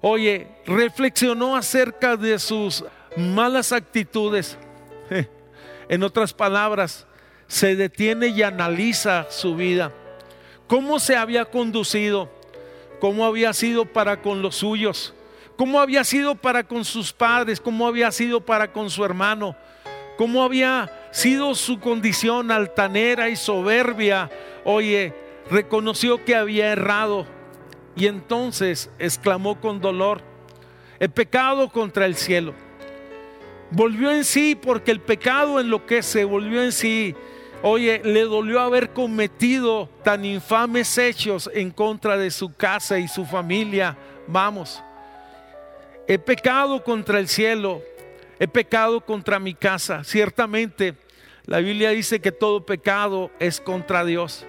oye, 0.00 0.46
reflexionó 0.64 1.56
acerca 1.56 2.16
de 2.16 2.38
sus 2.38 2.84
malas 3.16 3.72
actitudes. 3.72 4.56
En 5.88 6.02
otras 6.02 6.32
palabras, 6.32 7.06
se 7.46 7.76
detiene 7.76 8.28
y 8.28 8.42
analiza 8.42 9.26
su 9.28 9.54
vida. 9.54 9.92
¿Cómo 10.66 10.98
se 10.98 11.14
había 11.16 11.44
conducido? 11.44 12.30
¿Cómo 13.00 13.26
había 13.26 13.52
sido 13.52 13.84
para 13.84 14.22
con 14.22 14.40
los 14.40 14.54
suyos? 14.54 15.12
¿Cómo 15.56 15.80
había 15.80 16.04
sido 16.04 16.34
para 16.34 16.64
con 16.64 16.84
sus 16.84 17.12
padres? 17.12 17.60
¿Cómo 17.60 17.86
había 17.86 18.10
sido 18.10 18.40
para 18.40 18.72
con 18.72 18.90
su 18.90 19.04
hermano? 19.04 19.56
¿Cómo 20.16 20.42
había 20.42 20.90
sido 21.12 21.54
su 21.54 21.80
condición 21.80 22.50
altanera 22.50 23.28
y 23.28 23.36
soberbia? 23.36 24.30
Oye, 24.64 25.12
reconoció 25.50 26.24
que 26.24 26.34
había 26.34 26.72
errado 26.72 27.26
y 27.96 28.06
entonces 28.06 28.90
exclamó 28.98 29.60
con 29.60 29.80
dolor, 29.80 30.20
he 30.98 31.08
pecado 31.08 31.68
contra 31.70 32.06
el 32.06 32.16
cielo 32.16 32.54
volvió 33.74 34.12
en 34.12 34.24
sí 34.24 34.54
porque 34.60 34.90
el 34.90 35.00
pecado 35.00 35.60
en 35.60 35.70
lo 35.70 35.86
que 35.86 36.02
se 36.02 36.24
volvió 36.24 36.62
en 36.62 36.72
sí. 36.72 37.14
Oye, 37.62 38.02
le 38.04 38.22
dolió 38.22 38.60
haber 38.60 38.90
cometido 38.90 39.88
tan 40.02 40.24
infames 40.24 40.98
hechos 40.98 41.50
en 41.52 41.70
contra 41.70 42.16
de 42.18 42.30
su 42.30 42.54
casa 42.54 42.98
y 42.98 43.08
su 43.08 43.24
familia. 43.24 43.96
Vamos, 44.26 44.82
he 46.06 46.18
pecado 46.18 46.82
contra 46.82 47.18
el 47.18 47.28
cielo, 47.28 47.82
he 48.38 48.48
pecado 48.48 49.00
contra 49.00 49.38
mi 49.38 49.54
casa. 49.54 50.04
Ciertamente, 50.04 50.94
la 51.46 51.58
Biblia 51.58 51.90
dice 51.90 52.20
que 52.20 52.32
todo 52.32 52.64
pecado 52.64 53.30
es 53.38 53.60
contra 53.60 54.04
Dios. 54.04 54.44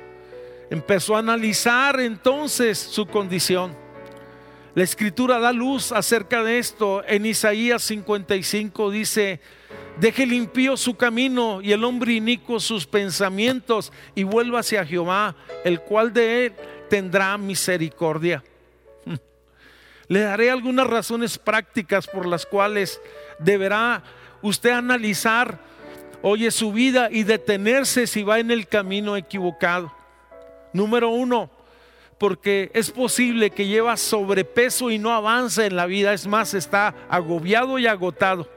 Empezó 0.70 1.16
a 1.16 1.20
analizar 1.20 2.00
entonces 2.00 2.78
su 2.78 3.06
condición. 3.06 3.76
La 4.74 4.84
escritura 4.84 5.40
da 5.40 5.54
luz 5.54 5.92
acerca 5.92 6.44
de 6.44 6.60
esto. 6.60 7.04
En 7.08 7.26
Isaías 7.26 7.82
55 7.84 8.92
dice, 8.92 9.40
deje 10.00 10.24
el 10.24 10.34
impío 10.34 10.76
su 10.76 10.96
camino 10.96 11.62
y 11.62 11.72
el 11.72 11.84
hombre 11.84 12.14
inicuo 12.14 12.60
sus 12.60 12.86
pensamientos 12.86 13.94
y 14.16 14.24
vuelva 14.24 14.60
hacia 14.60 14.86
Jehová, 14.86 15.36
el 15.64 15.80
cual 15.82 16.12
de 16.12 16.48
él 16.48 16.54
tendrá 16.90 17.38
misericordia. 17.38 18.44
Le 20.08 20.22
daré 20.22 20.52
algunas 20.52 20.88
razones 20.88 21.38
prácticas 21.38 22.08
por 22.08 22.26
las 22.26 22.46
cuales 22.46 23.02
deberá 23.40 24.04
usted 24.42 24.72
analizar, 24.72 25.60
oye, 26.22 26.52
su 26.52 26.72
vida 26.72 27.10
y 27.12 27.24
detenerse 27.24 28.08
si 28.08 28.24
va 28.24 28.40
en 28.40 28.52
el 28.52 28.68
camino 28.68 29.18
equivocado. 29.18 29.92
Número 30.74 31.10
uno, 31.10 31.50
porque 32.18 32.72
es 32.74 32.92
posible 32.92 33.50
que 33.50 33.68
lleva 33.68 33.98
sobrepeso 33.98 34.92
y 34.92 35.00
no 35.00 35.12
avanza 35.12 35.66
en 35.66 35.76
la 35.76 35.86
vida, 35.86 36.14
es 36.14 36.28
más, 36.28 36.54
está 36.54 36.94
agobiado 37.10 37.80
y 37.80 37.88
agotado 37.88 38.50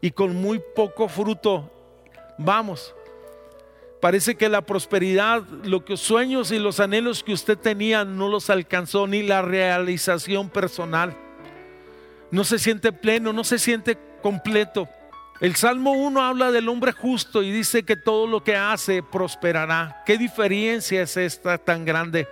y 0.00 0.10
con 0.10 0.36
muy 0.36 0.60
poco 0.74 1.08
fruto. 1.08 1.70
Vamos, 2.36 2.94
parece 4.04 4.34
que 4.34 4.50
la 4.50 4.60
prosperidad, 4.60 5.44
los 5.62 5.98
sueños 5.98 6.52
y 6.52 6.58
los 6.58 6.78
anhelos 6.78 7.24
que 7.24 7.32
usted 7.32 7.56
tenía 7.56 8.04
no 8.04 8.28
los 8.28 8.50
alcanzó, 8.50 9.06
ni 9.06 9.22
la 9.22 9.40
realización 9.40 10.50
personal. 10.50 11.16
No 12.30 12.44
se 12.44 12.58
siente 12.58 12.92
pleno, 12.92 13.32
no 13.32 13.44
se 13.44 13.58
siente 13.58 13.96
completo. 14.22 14.90
El 15.40 15.56
Salmo 15.56 15.92
1 15.92 16.20
habla 16.20 16.52
del 16.52 16.68
hombre 16.68 16.92
justo 16.92 17.42
y 17.42 17.50
dice 17.50 17.84
que 17.84 17.96
todo 17.96 18.26
lo 18.26 18.44
que 18.44 18.56
hace 18.56 19.02
prosperará. 19.02 20.02
¿Qué 20.04 20.18
diferencia 20.18 21.00
es 21.00 21.16
esta 21.16 21.56
tan 21.56 21.86
grande? 21.86 22.28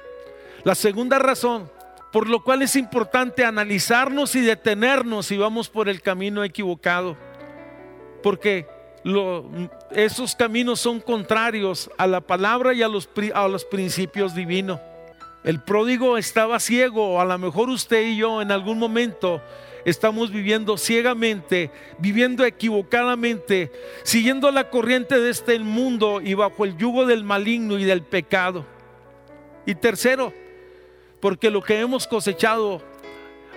La 0.65 0.75
segunda 0.75 1.19
razón 1.19 1.71
por 2.13 2.29
lo 2.29 2.45
cual 2.45 2.61
es 2.61 2.77
importante 2.77 3.47
analizarnos 3.47 4.35
y 4.35 4.43
detenernos 4.43 5.25
si 5.25 5.39
vamos 5.39 5.71
por 5.71 5.89
el 5.89 6.03
camino 6.03 6.45
equivocado. 6.45 7.17
Porque 8.23 8.69
esos 9.91 10.35
caminos 10.37 10.81
son 10.81 11.01
contrarios 11.01 11.91
a 11.99 12.07
la 12.07 12.21
palabra 12.21 12.73
y 12.73 12.83
a 12.83 12.89
los, 12.89 13.09
a 13.35 13.49
los 13.49 13.65
principios 13.65 14.35
divinos. 14.35 14.81
El 15.45 15.61
pródigo 15.61 16.19
estaba 16.19 16.61
ciego, 16.61 17.21
a 17.21 17.25
lo 17.25 17.37
mejor 17.37 17.69
usted 17.69 18.07
y 18.07 18.17
yo 18.17 18.41
en 18.41 18.53
algún 18.53 18.79
momento 18.79 19.43
estamos 19.85 20.31
viviendo 20.31 20.77
ciegamente, 20.77 21.73
viviendo 21.99 22.45
equivocadamente, 22.45 23.73
siguiendo 24.05 24.53
la 24.53 24.71
corriente 24.71 25.19
de 25.19 25.31
este 25.31 25.59
mundo 25.59 26.21
y 26.21 26.35
bajo 26.35 26.65
el 26.65 26.77
yugo 26.77 27.07
del 27.07 27.25
maligno 27.25 27.79
y 27.79 27.85
del 27.85 28.03
pecado. 28.03 28.65
Y 29.67 29.75
tercero, 29.75 30.33
porque 31.21 31.51
lo 31.51 31.61
que 31.61 31.81
hemos 31.81 32.07
cosechado, 32.07 32.81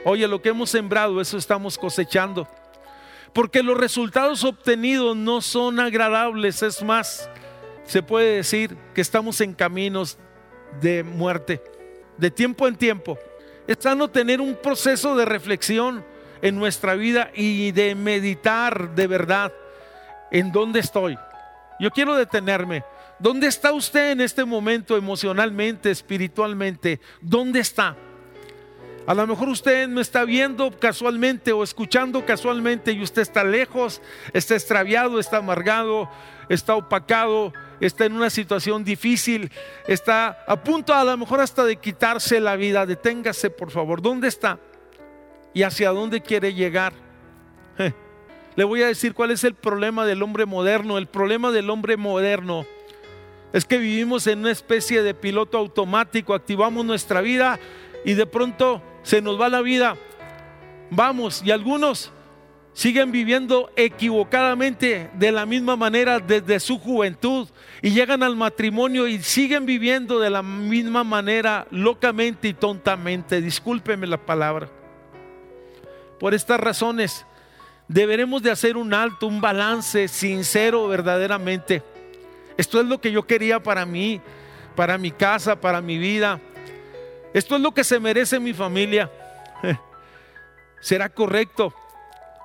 oye, 0.03 0.27
lo 0.27 0.41
que 0.41 0.49
hemos 0.49 0.71
sembrado, 0.71 1.21
eso 1.21 1.37
estamos 1.37 1.77
cosechando. 1.77 2.47
Porque 3.35 3.63
los 3.63 3.77
resultados 3.77 4.45
obtenidos 4.45 5.17
no 5.17 5.41
son 5.41 5.81
agradables, 5.81 6.63
es 6.63 6.81
más, 6.81 7.29
se 7.83 8.01
puede 8.01 8.37
decir 8.37 8.77
que 8.93 9.01
estamos 9.01 9.41
en 9.41 9.53
caminos 9.53 10.17
de 10.79 11.03
muerte, 11.03 11.61
de 12.15 12.31
tiempo 12.31 12.65
en 12.65 12.77
tiempo. 12.77 13.19
Es 13.67 13.79
sano 13.81 14.09
tener 14.09 14.39
un 14.39 14.55
proceso 14.55 15.17
de 15.17 15.25
reflexión 15.25 16.05
en 16.41 16.55
nuestra 16.55 16.95
vida 16.95 17.29
y 17.35 17.73
de 17.73 17.93
meditar 17.93 18.95
de 18.95 19.05
verdad 19.05 19.51
en 20.31 20.53
dónde 20.53 20.79
estoy. 20.79 21.17
Yo 21.77 21.91
quiero 21.91 22.15
detenerme. 22.15 22.85
¿Dónde 23.19 23.47
está 23.47 23.73
usted 23.73 24.11
en 24.11 24.21
este 24.21 24.45
momento 24.45 24.95
emocionalmente, 24.95 25.91
espiritualmente? 25.91 27.01
¿Dónde 27.19 27.59
está? 27.59 27.97
A 29.07 29.13
lo 29.13 29.27
mejor 29.27 29.49
usted 29.49 29.87
me 29.87 30.01
está 30.01 30.25
viendo 30.25 30.71
casualmente 30.71 31.51
o 31.51 31.63
escuchando 31.63 32.25
casualmente 32.25 32.91
y 32.91 33.03
usted 33.03 33.21
está 33.21 33.43
lejos, 33.43 34.01
está 34.33 34.55
extraviado, 34.55 35.19
está 35.19 35.37
amargado, 35.37 36.09
está 36.49 36.75
opacado, 36.75 37.53
está 37.79 38.05
en 38.05 38.13
una 38.13 38.31
situación 38.31 38.83
difícil, 38.83 39.51
está 39.87 40.43
a 40.47 40.63
punto 40.63 40.91
a 40.91 41.03
lo 41.03 41.15
mejor 41.17 41.39
hasta 41.39 41.63
de 41.65 41.75
quitarse 41.75 42.39
la 42.39 42.55
vida. 42.55 42.87
Deténgase, 42.87 43.51
por 43.51 43.69
favor. 43.69 44.01
¿Dónde 44.01 44.27
está? 44.27 44.57
¿Y 45.53 45.61
hacia 45.61 45.91
dónde 45.91 46.21
quiere 46.21 46.55
llegar? 46.55 46.93
Le 48.55 48.63
voy 48.63 48.81
a 48.81 48.87
decir 48.87 49.13
cuál 49.13 49.29
es 49.29 49.43
el 49.43 49.53
problema 49.53 50.05
del 50.07 50.23
hombre 50.23 50.47
moderno. 50.47 50.97
El 50.97 51.07
problema 51.07 51.51
del 51.51 51.69
hombre 51.69 51.95
moderno 51.95 52.65
es 53.53 53.65
que 53.65 53.77
vivimos 53.77 54.25
en 54.25 54.39
una 54.39 54.51
especie 54.51 55.03
de 55.03 55.13
piloto 55.13 55.57
automático, 55.57 56.33
activamos 56.33 56.83
nuestra 56.83 57.21
vida 57.21 57.59
y 58.05 58.13
de 58.13 58.25
pronto 58.25 58.81
se 59.03 59.21
nos 59.21 59.39
va 59.39 59.49
la 59.49 59.61
vida. 59.61 59.97
Vamos, 60.89 61.41
y 61.43 61.51
algunos 61.51 62.11
siguen 62.73 63.11
viviendo 63.11 63.69
equivocadamente 63.75 65.09
de 65.13 65.31
la 65.31 65.45
misma 65.45 65.75
manera 65.75 66.19
desde 66.19 66.59
su 66.59 66.77
juventud 66.77 67.47
y 67.81 67.89
llegan 67.91 68.21
al 68.21 68.35
matrimonio 68.35 69.07
y 69.07 69.21
siguen 69.21 69.65
viviendo 69.65 70.19
de 70.19 70.29
la 70.29 70.41
misma 70.41 71.03
manera 71.03 71.67
locamente 71.71 72.47
y 72.49 72.53
tontamente. 72.53 73.41
Discúlpeme 73.41 74.07
la 74.07 74.17
palabra. 74.17 74.69
Por 76.19 76.33
estas 76.33 76.59
razones 76.59 77.25
deberemos 77.87 78.41
de 78.43 78.51
hacer 78.51 78.77
un 78.77 78.93
alto, 78.93 79.27
un 79.27 79.41
balance 79.41 80.07
sincero 80.07 80.87
verdaderamente 80.87 81.83
esto 82.57 82.79
es 82.79 82.87
lo 82.87 83.01
que 83.01 83.11
yo 83.11 83.23
quería 83.23 83.61
para 83.61 83.85
mí, 83.85 84.21
para 84.75 84.97
mi 84.97 85.11
casa, 85.11 85.59
para 85.59 85.81
mi 85.81 85.97
vida. 85.97 86.39
Esto 87.35 87.57
es 87.57 87.61
lo 87.61 87.73
que 87.73 87.83
se 87.83 87.99
merece 87.99 88.39
mi 88.39 88.53
familia. 88.53 89.11
¿Será 90.79 91.09
correcto 91.09 91.73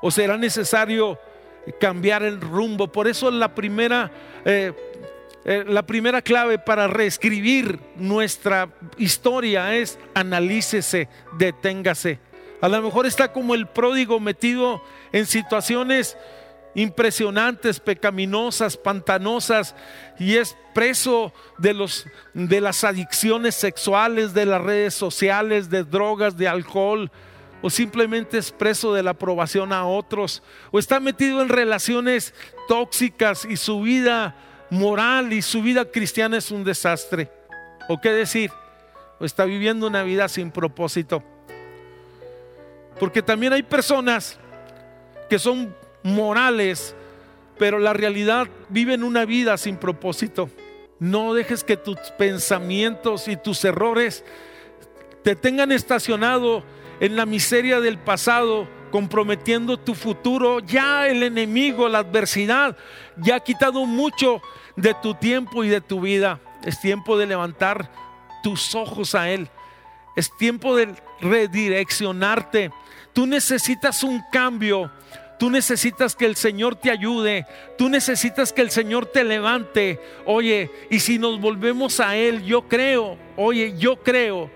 o 0.02 0.10
será 0.10 0.36
necesario 0.36 1.16
cambiar 1.78 2.24
el 2.24 2.40
rumbo? 2.40 2.90
Por 2.90 3.06
eso 3.06 3.30
la 3.30 3.54
primera, 3.54 4.10
eh, 4.44 4.72
eh, 5.44 5.64
la 5.64 5.86
primera 5.86 6.20
clave 6.22 6.58
para 6.58 6.88
reescribir 6.88 7.78
nuestra 7.94 8.68
historia 8.98 9.76
es 9.76 9.96
analícese, 10.12 11.08
deténgase. 11.38 12.18
A 12.60 12.68
lo 12.68 12.82
mejor 12.82 13.06
está 13.06 13.32
como 13.32 13.54
el 13.54 13.68
pródigo 13.68 14.18
metido 14.18 14.82
en 15.12 15.24
situaciones 15.24 16.18
impresionantes, 16.74 17.80
pecaminosas, 17.80 18.76
pantanosas, 18.76 19.74
y 20.18 20.36
es 20.36 20.56
preso 20.74 21.32
de, 21.58 21.74
los, 21.74 22.06
de 22.34 22.60
las 22.60 22.84
adicciones 22.84 23.54
sexuales, 23.54 24.34
de 24.34 24.46
las 24.46 24.60
redes 24.60 24.94
sociales, 24.94 25.70
de 25.70 25.84
drogas, 25.84 26.36
de 26.36 26.48
alcohol, 26.48 27.10
o 27.62 27.70
simplemente 27.70 28.38
es 28.38 28.52
preso 28.52 28.94
de 28.94 29.02
la 29.02 29.10
aprobación 29.10 29.72
a 29.72 29.86
otros, 29.86 30.42
o 30.70 30.78
está 30.78 31.00
metido 31.00 31.42
en 31.42 31.48
relaciones 31.48 32.34
tóxicas 32.68 33.44
y 33.44 33.56
su 33.56 33.82
vida 33.82 34.36
moral 34.70 35.32
y 35.32 35.42
su 35.42 35.62
vida 35.62 35.84
cristiana 35.84 36.38
es 36.38 36.50
un 36.50 36.64
desastre. 36.64 37.30
¿O 37.88 38.00
qué 38.00 38.10
decir? 38.12 38.52
O 39.18 39.24
está 39.24 39.44
viviendo 39.44 39.86
una 39.86 40.04
vida 40.04 40.28
sin 40.28 40.50
propósito. 40.50 41.22
Porque 42.98 43.22
también 43.22 43.52
hay 43.52 43.62
personas 43.62 44.38
que 45.28 45.38
son 45.38 45.74
morales, 46.02 46.94
pero 47.58 47.78
la 47.78 47.92
realidad 47.92 48.48
viven 48.68 49.02
una 49.04 49.24
vida 49.24 49.56
sin 49.56 49.76
propósito. 49.76 50.50
No 50.98 51.34
dejes 51.34 51.64
que 51.64 51.76
tus 51.76 51.98
pensamientos 52.18 53.28
y 53.28 53.36
tus 53.36 53.64
errores 53.64 54.24
te 55.22 55.36
tengan 55.36 55.72
estacionado 55.72 56.62
en 57.00 57.16
la 57.16 57.26
miseria 57.26 57.80
del 57.80 57.98
pasado, 57.98 58.68
comprometiendo 58.90 59.78
tu 59.78 59.94
futuro. 59.94 60.60
Ya 60.60 61.08
el 61.08 61.22
enemigo, 61.22 61.88
la 61.88 61.98
adversidad, 61.98 62.76
ya 63.16 63.36
ha 63.36 63.40
quitado 63.40 63.86
mucho 63.86 64.42
de 64.76 64.94
tu 65.02 65.14
tiempo 65.14 65.64
y 65.64 65.68
de 65.68 65.80
tu 65.80 66.00
vida. 66.00 66.40
Es 66.64 66.80
tiempo 66.80 67.16
de 67.16 67.26
levantar 67.26 67.90
tus 68.42 68.74
ojos 68.74 69.14
a 69.14 69.30
Él. 69.30 69.48
Es 70.16 70.34
tiempo 70.36 70.76
de 70.76 70.94
redireccionarte. 71.20 72.70
Tú 73.12 73.26
necesitas 73.26 74.02
un 74.02 74.22
cambio 74.30 74.90
Tú 75.40 75.48
necesitas 75.48 76.14
que 76.14 76.26
el 76.26 76.36
Señor 76.36 76.76
te 76.76 76.90
ayude. 76.90 77.46
Tú 77.78 77.88
necesitas 77.88 78.52
que 78.52 78.60
el 78.60 78.70
Señor 78.70 79.06
te 79.06 79.24
levante. 79.24 79.98
Oye, 80.26 80.70
y 80.90 81.00
si 81.00 81.18
nos 81.18 81.40
volvemos 81.40 81.98
a 81.98 82.14
Él, 82.14 82.44
yo 82.44 82.68
creo, 82.68 83.16
oye, 83.38 83.74
yo 83.78 83.96
creo 84.02 84.50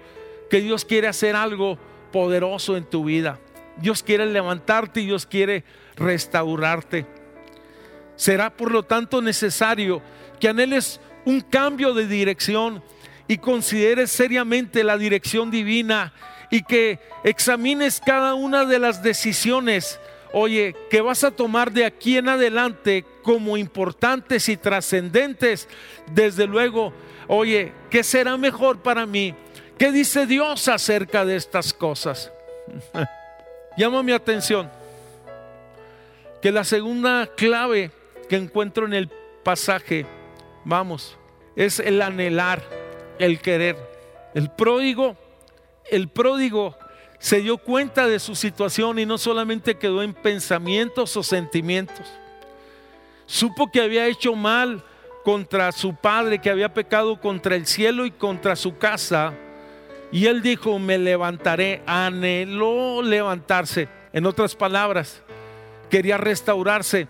que 0.50 0.60
Dios 0.60 0.84
quiere 0.84 1.08
hacer 1.08 1.36
algo 1.36 1.78
poderoso 2.12 2.76
en 2.76 2.84
tu 2.84 3.02
vida. 3.02 3.38
Dios 3.78 4.02
quiere 4.02 4.26
levantarte 4.26 5.00
y 5.00 5.06
Dios 5.06 5.24
quiere 5.24 5.64
restaurarte. 5.96 7.06
Será 8.14 8.54
por 8.54 8.70
lo 8.70 8.82
tanto 8.82 9.22
necesario 9.22 10.02
que 10.38 10.50
anheles 10.50 11.00
un 11.24 11.40
cambio 11.40 11.94
de 11.94 12.06
dirección 12.06 12.84
y 13.26 13.38
consideres 13.38 14.10
seriamente 14.10 14.84
la 14.84 14.98
dirección 14.98 15.50
divina 15.50 16.12
y 16.50 16.62
que 16.62 16.98
examines 17.24 18.02
cada 18.04 18.34
una 18.34 18.66
de 18.66 18.78
las 18.78 19.02
decisiones 19.02 19.98
oye, 20.34 20.74
que 20.90 21.00
vas 21.00 21.22
a 21.22 21.30
tomar 21.30 21.72
de 21.72 21.84
aquí 21.84 22.18
en 22.18 22.28
adelante 22.28 23.04
como 23.22 23.56
importantes 23.56 24.48
y 24.48 24.56
trascendentes, 24.56 25.68
desde 26.10 26.46
luego, 26.46 26.92
oye, 27.28 27.72
¿qué 27.88 28.02
será 28.02 28.36
mejor 28.36 28.82
para 28.82 29.06
mí? 29.06 29.32
¿Qué 29.78 29.92
dice 29.92 30.26
Dios 30.26 30.66
acerca 30.66 31.24
de 31.24 31.36
estas 31.36 31.72
cosas? 31.72 32.32
Llama 33.78 34.02
mi 34.02 34.12
atención 34.12 34.70
que 36.42 36.50
la 36.50 36.64
segunda 36.64 37.28
clave 37.36 37.92
que 38.28 38.36
encuentro 38.36 38.86
en 38.86 38.94
el 38.94 39.10
pasaje, 39.44 40.04
vamos, 40.64 41.16
es 41.54 41.78
el 41.78 42.02
anhelar, 42.02 42.60
el 43.20 43.40
querer. 43.40 43.76
El 44.34 44.50
pródigo, 44.50 45.16
el 45.88 46.08
pródigo 46.08 46.76
se 47.24 47.40
dio 47.40 47.56
cuenta 47.56 48.06
de 48.06 48.18
su 48.18 48.34
situación 48.34 48.98
y 48.98 49.06
no 49.06 49.16
solamente 49.16 49.76
quedó 49.76 50.02
en 50.02 50.12
pensamientos 50.12 51.16
o 51.16 51.22
sentimientos. 51.22 52.06
Supo 53.24 53.70
que 53.72 53.80
había 53.80 54.06
hecho 54.08 54.34
mal 54.34 54.84
contra 55.24 55.72
su 55.72 55.94
padre, 55.94 56.38
que 56.38 56.50
había 56.50 56.74
pecado 56.74 57.18
contra 57.18 57.56
el 57.56 57.64
cielo 57.64 58.04
y 58.04 58.10
contra 58.10 58.56
su 58.56 58.76
casa, 58.76 59.32
Y 60.12 60.26
él 60.26 60.42
dijo, 60.42 60.78
me 60.78 60.98
levantaré, 60.98 61.82
anheló 61.86 63.00
levantarse. 63.00 63.88
En 64.12 64.26
otras 64.26 64.54
palabras, 64.54 65.22
quería 65.88 66.18
restaurarse. 66.18 67.08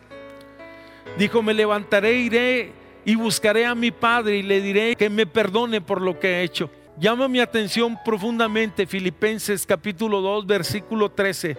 Dijo, 1.19 1.43
me 1.43 1.55
levantaré, 1.55 2.13
iré 2.21 2.73
y 3.05 3.17
buscaré 3.17 3.67
a 3.67 3.75
mi 3.75 3.91
padre 3.91 4.37
y 4.37 4.43
le 4.45 4.61
diré 4.61 4.95
que 4.95 5.11
me 5.11 5.27
perdone 5.27 5.81
por 5.81 6.01
lo 6.01 6.21
que 6.21 6.29
he 6.29 6.43
hecho. 6.45 6.71
Llama 6.97 7.27
mi 7.27 7.41
atención 7.41 7.99
profundamente 8.05 8.87
Filipenses 8.87 9.67
capítulo 9.67 10.21
2 10.21 10.47
versículo 10.47 11.11
13. 11.11 11.57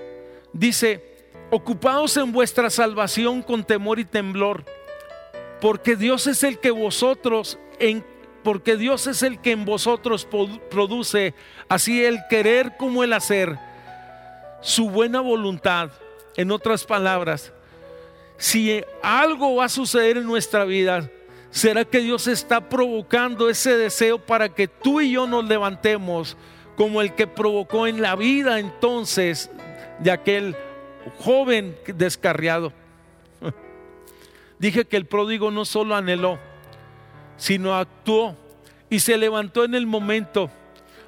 Dice, 0.53 1.03
ocupaos 1.51 2.15
en 2.15 2.31
vuestra 2.31 2.69
salvación 2.69 3.41
con 3.41 3.65
temor 3.65 3.99
y 3.99 4.05
temblor, 4.05 4.63
porque 5.59 5.97
Dios 5.97 6.27
es 6.27 6.43
el 6.43 6.59
que 6.59 6.71
vosotros 6.71 7.59
en 7.79 8.05
porque 8.43 8.77
Dios 8.77 9.07
es 9.07 9.23
el 9.23 9.41
que 9.41 9.51
en 9.51 9.65
vosotros 9.65 10.27
produce 10.69 11.33
así 11.67 12.05
el 12.05 12.19
querer 12.29 12.77
como 12.77 13.03
el 13.03 13.11
hacer, 13.11 13.57
su 14.61 14.89
buena 14.89 15.19
voluntad. 15.19 15.89
En 16.37 16.51
otras 16.51 16.85
palabras, 16.85 17.51
si 18.37 18.83
algo 19.01 19.55
va 19.55 19.65
a 19.65 19.69
suceder 19.69 20.17
en 20.17 20.25
nuestra 20.25 20.63
vida, 20.63 21.09
será 21.55 21.85
que 21.85 21.99
Dios 21.99 22.27
está 22.27 22.67
provocando 22.67 23.49
ese 23.49 23.77
deseo 23.77 24.19
para 24.19 24.49
que 24.49 24.67
tú 24.67 24.99
y 24.99 25.11
yo 25.11 25.25
nos 25.25 25.45
levantemos 25.45 26.35
como 26.75 27.01
el 27.01 27.15
que 27.15 27.27
provocó 27.27 27.87
en 27.87 28.01
la 28.01 28.17
vida 28.17 28.59
entonces 28.59 29.49
de 29.99 30.11
aquel 30.11 30.57
joven 31.19 31.77
descarriado. 31.87 32.73
Dije 34.59 34.83
que 34.83 34.97
el 34.97 35.05
pródigo 35.05 35.49
no 35.49 35.63
solo 35.63 35.95
anheló, 35.95 36.39
sino 37.37 37.73
actuó 37.73 38.35
y 38.89 38.99
se 38.99 39.17
levantó 39.17 39.63
en 39.63 39.75
el 39.75 39.87
momento. 39.87 40.51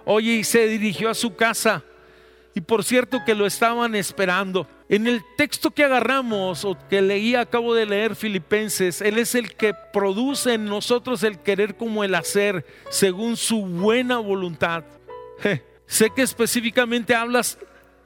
Oye, 0.05 0.31
y 0.31 0.43
se 0.45 0.65
dirigió 0.67 1.10
a 1.10 1.13
su 1.13 1.36
casa. 1.36 1.83
Y 2.58 2.62
por 2.62 2.84
cierto 2.84 3.24
que 3.24 3.36
lo 3.36 3.46
estaban 3.46 3.93
esperando. 3.93 4.65
En 4.89 5.06
el 5.06 5.22
texto 5.38 5.70
que 5.70 5.84
agarramos 5.84 6.65
o 6.65 6.76
que 6.89 7.04
leí, 7.04 7.36
acabo 7.36 7.76
de 7.76 7.86
leer 7.86 8.15
Filipenses, 8.15 9.00
Él 9.00 9.20
es 9.20 9.36
el 9.36 9.56
que 9.56 9.76
produce 9.93 10.56
en 10.56 10.65
nosotros 10.65 11.22
el 11.22 11.38
querer 11.38 11.78
como 11.78 12.04
el 12.04 12.15
hacer, 12.15 12.65
según 12.89 13.38
su 13.38 13.63
buena 13.63 14.17
voluntad. 14.17 14.84
sé 15.86 16.10
que 16.10 16.24
específicamente 16.24 17.13
hablas 17.13 17.60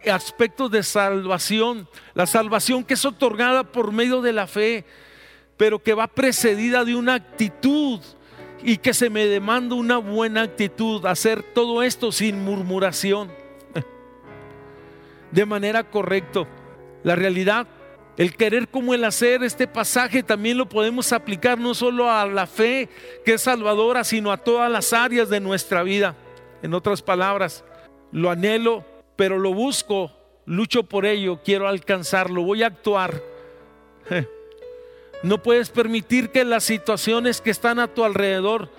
aspectos 0.05 0.69
de 0.69 0.83
salvación, 0.83 1.87
la 2.13 2.25
salvación 2.25 2.83
que 2.83 2.95
es 2.95 3.05
otorgada 3.05 3.63
por 3.63 3.93
medio 3.93 4.21
de 4.21 4.33
la 4.33 4.47
fe, 4.47 4.83
pero 5.55 5.81
que 5.81 5.93
va 5.93 6.07
precedida 6.07 6.83
de 6.83 6.95
una 6.95 7.13
actitud 7.13 8.01
y 8.63 8.75
que 8.79 8.93
se 8.93 9.09
me 9.09 9.27
demanda 9.27 9.75
una 9.75 9.97
buena 9.97 10.41
actitud, 10.41 11.05
hacer 11.05 11.41
todo 11.41 11.83
esto 11.83 12.11
sin 12.11 12.43
murmuración, 12.43 13.31
de 15.31 15.45
manera 15.45 15.83
correcta. 15.83 16.47
La 17.03 17.15
realidad, 17.15 17.67
el 18.17 18.35
querer 18.35 18.67
como 18.67 18.93
el 18.93 19.03
hacer, 19.03 19.43
este 19.43 19.67
pasaje 19.67 20.23
también 20.23 20.57
lo 20.57 20.69
podemos 20.69 21.11
aplicar 21.13 21.57
no 21.57 21.73
solo 21.73 22.11
a 22.11 22.25
la 22.25 22.47
fe 22.47 22.89
que 23.25 23.33
es 23.33 23.41
salvadora, 23.41 24.03
sino 24.03 24.31
a 24.31 24.37
todas 24.37 24.71
las 24.71 24.93
áreas 24.93 25.29
de 25.29 25.39
nuestra 25.39 25.83
vida. 25.83 26.15
En 26.61 26.73
otras 26.73 27.01
palabras, 27.01 27.63
lo 28.11 28.29
anhelo, 28.29 28.85
pero 29.15 29.39
lo 29.39 29.53
busco, 29.53 30.11
lucho 30.45 30.83
por 30.83 31.05
ello, 31.05 31.39
quiero 31.43 31.67
alcanzarlo, 31.67 32.43
voy 32.43 32.63
a 32.63 32.67
actuar. 32.67 33.21
No 35.23 35.43
puedes 35.43 35.69
permitir 35.69 36.31
que 36.31 36.43
las 36.43 36.63
situaciones 36.63 37.41
que 37.41 37.51
están 37.51 37.77
a 37.77 37.87
tu 37.87 38.03
alrededor 38.03 38.69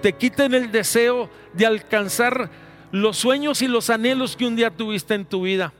te 0.00 0.14
quiten 0.14 0.54
el 0.54 0.72
deseo 0.72 1.28
de 1.52 1.66
alcanzar 1.66 2.48
los 2.92 3.18
sueños 3.18 3.60
y 3.60 3.68
los 3.68 3.90
anhelos 3.90 4.34
que 4.34 4.46
un 4.46 4.56
día 4.56 4.70
tuviste 4.70 5.12
en 5.12 5.26
tu 5.26 5.42
vida. 5.42 5.74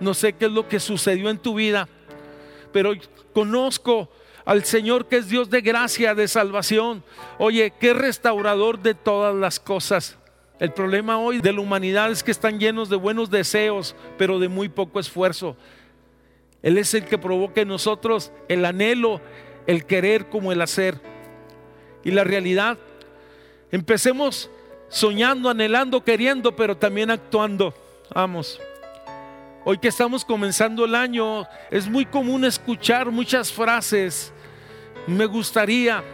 No 0.00 0.14
sé 0.14 0.34
qué 0.34 0.46
es 0.46 0.52
lo 0.52 0.68
que 0.68 0.80
sucedió 0.80 1.30
en 1.30 1.38
tu 1.38 1.54
vida, 1.54 1.88
pero 2.72 2.92
conozco 3.32 4.10
al 4.44 4.64
Señor 4.64 5.06
que 5.06 5.16
es 5.16 5.28
Dios 5.28 5.50
de 5.50 5.60
gracia, 5.60 6.14
de 6.14 6.28
salvación. 6.28 7.02
Oye, 7.38 7.72
qué 7.80 7.94
restaurador 7.94 8.80
de 8.80 8.94
todas 8.94 9.34
las 9.34 9.58
cosas. 9.58 10.16
El 10.58 10.72
problema 10.72 11.18
hoy 11.18 11.40
de 11.40 11.52
la 11.52 11.60
humanidad 11.60 12.10
es 12.10 12.22
que 12.22 12.30
están 12.30 12.58
llenos 12.58 12.88
de 12.88 12.96
buenos 12.96 13.30
deseos, 13.30 13.94
pero 14.16 14.38
de 14.38 14.48
muy 14.48 14.68
poco 14.68 15.00
esfuerzo. 15.00 15.56
Él 16.62 16.78
es 16.78 16.94
el 16.94 17.04
que 17.04 17.18
provoca 17.18 17.60
en 17.60 17.68
nosotros 17.68 18.32
el 18.48 18.64
anhelo, 18.64 19.20
el 19.66 19.84
querer 19.84 20.28
como 20.28 20.52
el 20.52 20.62
hacer. 20.62 20.98
Y 22.04 22.10
la 22.10 22.24
realidad, 22.24 22.78
empecemos 23.70 24.50
soñando, 24.88 25.50
anhelando, 25.50 26.02
queriendo, 26.04 26.54
pero 26.56 26.76
también 26.76 27.10
actuando. 27.10 27.74
Vamos. 28.14 28.60
Hoy 29.68 29.78
que 29.78 29.88
estamos 29.88 30.24
comenzando 30.24 30.84
el 30.84 30.94
año, 30.94 31.44
es 31.72 31.88
muy 31.88 32.06
común 32.06 32.44
escuchar 32.44 33.10
muchas 33.10 33.50
frases. 33.50 34.32
Me 35.08 35.26
gustaría, 35.26 36.04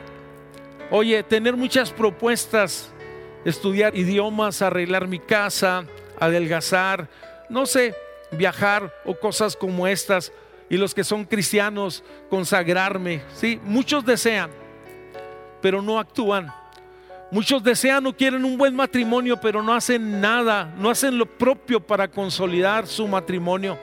oye, 0.90 1.22
tener 1.22 1.54
muchas 1.54 1.90
propuestas, 1.90 2.90
estudiar 3.44 3.94
idiomas, 3.94 4.62
arreglar 4.62 5.06
mi 5.06 5.18
casa, 5.18 5.84
adelgazar, 6.18 7.10
no 7.50 7.66
sé, 7.66 7.94
viajar 8.30 8.90
o 9.04 9.14
cosas 9.18 9.54
como 9.54 9.86
estas. 9.86 10.32
Y 10.70 10.78
los 10.78 10.94
que 10.94 11.04
son 11.04 11.26
cristianos, 11.26 12.02
consagrarme. 12.30 13.20
Sí, 13.34 13.60
muchos 13.64 14.02
desean, 14.06 14.50
pero 15.60 15.82
no 15.82 15.98
actúan. 15.98 16.50
Muchos 17.32 17.62
desean 17.62 18.06
o 18.06 18.14
quieren 18.14 18.44
un 18.44 18.58
buen 18.58 18.76
matrimonio, 18.76 19.40
pero 19.40 19.62
no 19.62 19.72
hacen 19.72 20.20
nada, 20.20 20.70
no 20.76 20.90
hacen 20.90 21.16
lo 21.16 21.24
propio 21.24 21.80
para 21.80 22.06
consolidar 22.06 22.86
su 22.86 23.08
matrimonio. 23.08 23.78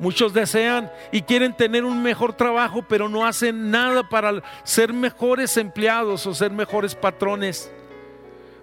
Muchos 0.00 0.34
desean 0.34 0.90
y 1.12 1.22
quieren 1.22 1.56
tener 1.56 1.84
un 1.84 2.02
mejor 2.02 2.32
trabajo, 2.32 2.84
pero 2.88 3.08
no 3.08 3.24
hacen 3.24 3.70
nada 3.70 4.08
para 4.08 4.42
ser 4.64 4.92
mejores 4.92 5.56
empleados 5.56 6.26
o 6.26 6.34
ser 6.34 6.50
mejores 6.50 6.96
patrones. 6.96 7.70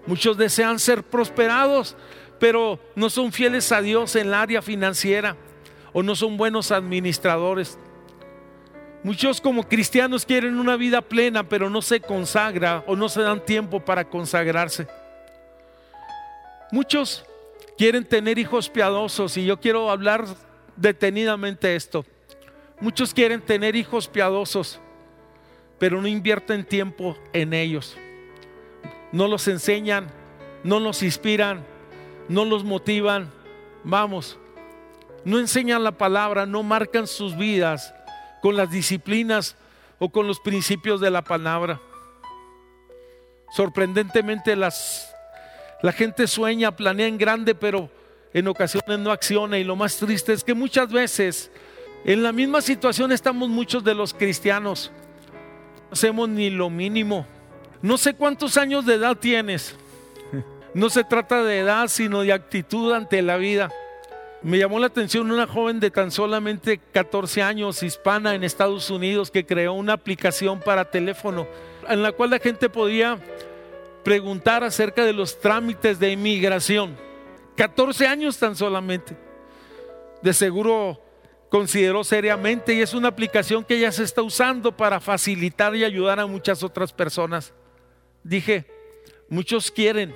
Muchos 0.06 0.36
desean 0.36 0.78
ser 0.78 1.02
prosperados, 1.02 1.96
pero 2.38 2.78
no 2.96 3.08
son 3.08 3.32
fieles 3.32 3.72
a 3.72 3.80
Dios 3.80 4.14
en 4.14 4.26
el 4.26 4.34
área 4.34 4.60
financiera 4.60 5.36
o 5.94 6.02
no 6.02 6.14
son 6.14 6.36
buenos 6.36 6.70
administradores. 6.70 7.78
Muchos 9.06 9.40
como 9.40 9.68
cristianos 9.68 10.26
quieren 10.26 10.58
una 10.58 10.76
vida 10.76 11.00
plena, 11.00 11.48
pero 11.48 11.70
no 11.70 11.80
se 11.80 12.00
consagra 12.00 12.82
o 12.88 12.96
no 12.96 13.08
se 13.08 13.22
dan 13.22 13.38
tiempo 13.38 13.78
para 13.78 14.04
consagrarse. 14.04 14.88
Muchos 16.72 17.24
quieren 17.78 18.04
tener 18.04 18.36
hijos 18.36 18.68
piadosos 18.68 19.36
y 19.36 19.46
yo 19.46 19.60
quiero 19.60 19.90
hablar 19.90 20.24
detenidamente 20.74 21.76
esto. 21.76 22.04
Muchos 22.80 23.14
quieren 23.14 23.40
tener 23.40 23.76
hijos 23.76 24.08
piadosos, 24.08 24.80
pero 25.78 26.02
no 26.02 26.08
invierten 26.08 26.64
tiempo 26.64 27.16
en 27.32 27.54
ellos. 27.54 27.96
No 29.12 29.28
los 29.28 29.46
enseñan, 29.46 30.08
no 30.64 30.80
los 30.80 31.04
inspiran, 31.04 31.64
no 32.28 32.44
los 32.44 32.64
motivan. 32.64 33.30
Vamos, 33.84 34.36
no 35.24 35.38
enseñan 35.38 35.84
la 35.84 35.92
palabra, 35.92 36.44
no 36.44 36.64
marcan 36.64 37.06
sus 37.06 37.36
vidas 37.36 37.94
con 38.46 38.56
las 38.56 38.70
disciplinas 38.70 39.56
o 39.98 40.08
con 40.08 40.28
los 40.28 40.38
principios 40.38 41.00
de 41.00 41.10
la 41.10 41.24
palabra. 41.24 41.80
Sorprendentemente 43.50 44.54
las, 44.54 45.12
la 45.82 45.90
gente 45.90 46.28
sueña, 46.28 46.76
planea 46.76 47.08
en 47.08 47.18
grande, 47.18 47.56
pero 47.56 47.90
en 48.32 48.46
ocasiones 48.46 49.00
no 49.00 49.10
acciona. 49.10 49.58
Y 49.58 49.64
lo 49.64 49.74
más 49.74 49.96
triste 49.96 50.32
es 50.32 50.44
que 50.44 50.54
muchas 50.54 50.92
veces 50.92 51.50
en 52.04 52.22
la 52.22 52.30
misma 52.30 52.60
situación 52.60 53.10
estamos 53.10 53.48
muchos 53.48 53.82
de 53.82 53.96
los 53.96 54.14
cristianos. 54.14 54.92
No 55.88 55.94
hacemos 55.94 56.28
ni 56.28 56.48
lo 56.48 56.70
mínimo. 56.70 57.26
No 57.82 57.98
sé 57.98 58.14
cuántos 58.14 58.56
años 58.56 58.86
de 58.86 58.94
edad 58.94 59.16
tienes. 59.16 59.74
No 60.72 60.88
se 60.88 61.02
trata 61.02 61.42
de 61.42 61.58
edad, 61.58 61.88
sino 61.88 62.20
de 62.20 62.32
actitud 62.32 62.92
ante 62.92 63.22
la 63.22 63.38
vida. 63.38 63.72
Me 64.42 64.58
llamó 64.58 64.78
la 64.78 64.86
atención 64.86 65.30
una 65.30 65.46
joven 65.46 65.80
de 65.80 65.90
tan 65.90 66.10
solamente 66.10 66.78
14 66.92 67.42
años, 67.42 67.82
hispana 67.82 68.34
en 68.34 68.44
Estados 68.44 68.90
Unidos, 68.90 69.30
que 69.30 69.46
creó 69.46 69.72
una 69.72 69.94
aplicación 69.94 70.60
para 70.60 70.90
teléfono 70.90 71.46
en 71.88 72.02
la 72.02 72.12
cual 72.12 72.30
la 72.30 72.38
gente 72.38 72.68
podía 72.68 73.18
preguntar 74.04 74.62
acerca 74.62 75.04
de 75.04 75.12
los 75.12 75.40
trámites 75.40 75.98
de 75.98 76.12
inmigración. 76.12 76.96
14 77.56 78.06
años 78.06 78.38
tan 78.38 78.54
solamente. 78.54 79.16
De 80.22 80.32
seguro 80.32 81.00
consideró 81.48 82.04
seriamente 82.04 82.74
y 82.74 82.80
es 82.80 82.92
una 82.94 83.08
aplicación 83.08 83.64
que 83.64 83.76
ella 83.76 83.92
se 83.92 84.04
está 84.04 84.22
usando 84.22 84.76
para 84.76 85.00
facilitar 85.00 85.74
y 85.74 85.84
ayudar 85.84 86.20
a 86.20 86.26
muchas 86.26 86.62
otras 86.62 86.92
personas. 86.92 87.52
Dije, 88.22 88.66
muchos 89.28 89.70
quieren, 89.70 90.14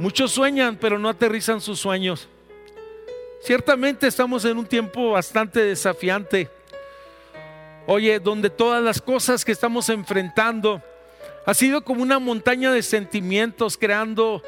Muchos 0.00 0.32
sueñan, 0.32 0.78
pero 0.80 0.98
no 0.98 1.10
aterrizan 1.10 1.60
sus 1.60 1.78
sueños. 1.78 2.26
Ciertamente 3.42 4.06
estamos 4.06 4.44
en 4.44 4.58
un 4.58 4.66
tiempo 4.66 5.12
bastante 5.12 5.60
desafiante. 5.60 6.50
Oye, 7.86 8.20
donde 8.20 8.50
todas 8.50 8.82
las 8.82 9.00
cosas 9.00 9.44
que 9.46 9.52
estamos 9.52 9.88
enfrentando 9.88 10.82
ha 11.46 11.54
sido 11.54 11.82
como 11.82 12.02
una 12.02 12.18
montaña 12.18 12.70
de 12.70 12.82
sentimientos 12.82 13.78
creando 13.78 14.42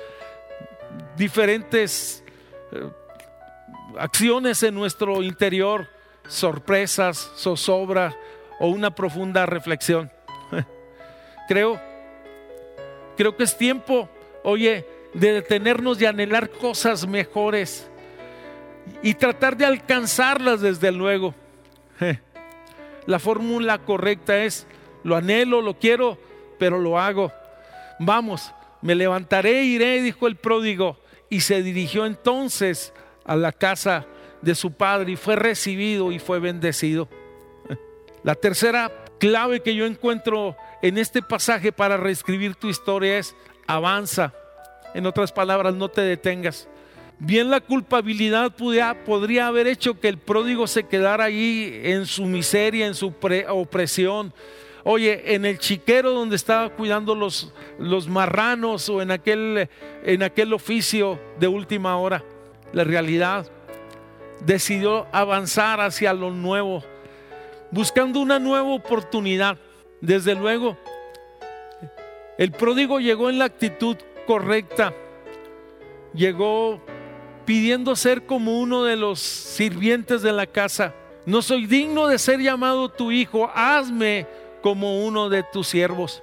diferentes 1.16 2.22
eh, 2.70 2.90
acciones 3.98 4.62
en 4.62 4.74
nuestro 4.74 5.22
interior, 5.22 5.88
sorpresas, 6.28 7.32
zozobra 7.36 8.14
o 8.60 8.68
una 8.68 8.94
profunda 8.94 9.46
reflexión. 9.46 10.12
Creo, 11.48 11.80
creo 13.16 13.36
que 13.36 13.44
es 13.44 13.58
tiempo, 13.58 14.08
oye, 14.44 14.86
de 15.12 15.32
detenernos 15.32 16.00
y 16.00 16.06
anhelar 16.06 16.50
cosas 16.50 17.06
mejores 17.06 17.90
y 19.02 19.14
tratar 19.14 19.56
de 19.56 19.66
alcanzarlas 19.66 20.60
desde 20.60 20.92
luego. 20.92 21.34
La 23.06 23.18
fórmula 23.18 23.78
correcta 23.78 24.44
es, 24.44 24.66
lo 25.02 25.16
anhelo, 25.16 25.60
lo 25.60 25.78
quiero, 25.78 26.18
pero 26.58 26.78
lo 26.78 26.98
hago. 26.98 27.32
Vamos, 27.98 28.52
me 28.80 28.94
levantaré, 28.94 29.64
iré, 29.64 30.02
dijo 30.02 30.26
el 30.26 30.36
pródigo, 30.36 30.98
y 31.28 31.40
se 31.40 31.62
dirigió 31.62 32.06
entonces 32.06 32.92
a 33.24 33.36
la 33.36 33.52
casa 33.52 34.06
de 34.40 34.54
su 34.54 34.72
padre 34.72 35.12
y 35.12 35.16
fue 35.16 35.36
recibido 35.36 36.12
y 36.12 36.18
fue 36.18 36.40
bendecido. 36.40 37.08
La 38.22 38.34
tercera 38.34 38.90
clave 39.18 39.62
que 39.62 39.74
yo 39.74 39.86
encuentro 39.86 40.56
en 40.82 40.98
este 40.98 41.22
pasaje 41.22 41.72
para 41.72 41.96
reescribir 41.96 42.54
tu 42.54 42.68
historia 42.68 43.18
es 43.18 43.34
avanza. 43.66 44.32
En 44.94 45.06
otras 45.06 45.32
palabras, 45.32 45.74
no 45.74 45.88
te 45.88 46.02
detengas. 46.02 46.68
Bien 47.24 47.50
la 47.50 47.60
culpabilidad 47.60 48.50
podría, 48.56 49.46
haber 49.46 49.68
hecho 49.68 50.00
que 50.00 50.08
el 50.08 50.18
pródigo 50.18 50.66
se 50.66 50.82
quedara 50.88 51.22
ahí 51.22 51.80
en 51.84 52.04
su 52.04 52.24
miseria, 52.24 52.84
en 52.84 52.96
su 52.96 53.14
opresión. 53.48 54.34
Oye, 54.82 55.32
en 55.32 55.44
el 55.44 55.60
chiquero 55.60 56.10
donde 56.10 56.34
estaba 56.34 56.70
cuidando 56.70 57.14
los, 57.14 57.54
los 57.78 58.08
marranos 58.08 58.88
o 58.88 59.00
en 59.00 59.12
aquel, 59.12 59.68
en 60.04 60.24
aquel 60.24 60.52
oficio 60.52 61.20
de 61.38 61.46
última 61.46 61.96
hora. 61.96 62.24
La 62.72 62.82
realidad 62.82 63.46
decidió 64.44 65.06
avanzar 65.12 65.80
hacia 65.80 66.12
lo 66.14 66.32
nuevo, 66.32 66.82
buscando 67.70 68.18
una 68.18 68.40
nueva 68.40 68.72
oportunidad. 68.72 69.58
Desde 70.00 70.34
luego, 70.34 70.76
el 72.36 72.50
pródigo 72.50 72.98
llegó 72.98 73.30
en 73.30 73.38
la 73.38 73.44
actitud 73.44 73.96
correcta. 74.26 74.92
Llegó 76.14 76.82
pidiendo 77.44 77.96
ser 77.96 78.26
como 78.26 78.60
uno 78.60 78.84
de 78.84 78.96
los 78.96 79.20
sirvientes 79.20 80.22
de 80.22 80.32
la 80.32 80.46
casa. 80.46 80.94
No 81.26 81.42
soy 81.42 81.66
digno 81.66 82.08
de 82.08 82.18
ser 82.18 82.40
llamado 82.40 82.88
tu 82.88 83.12
hijo, 83.12 83.50
hazme 83.54 84.26
como 84.62 85.04
uno 85.04 85.28
de 85.28 85.42
tus 85.42 85.68
siervos. 85.68 86.22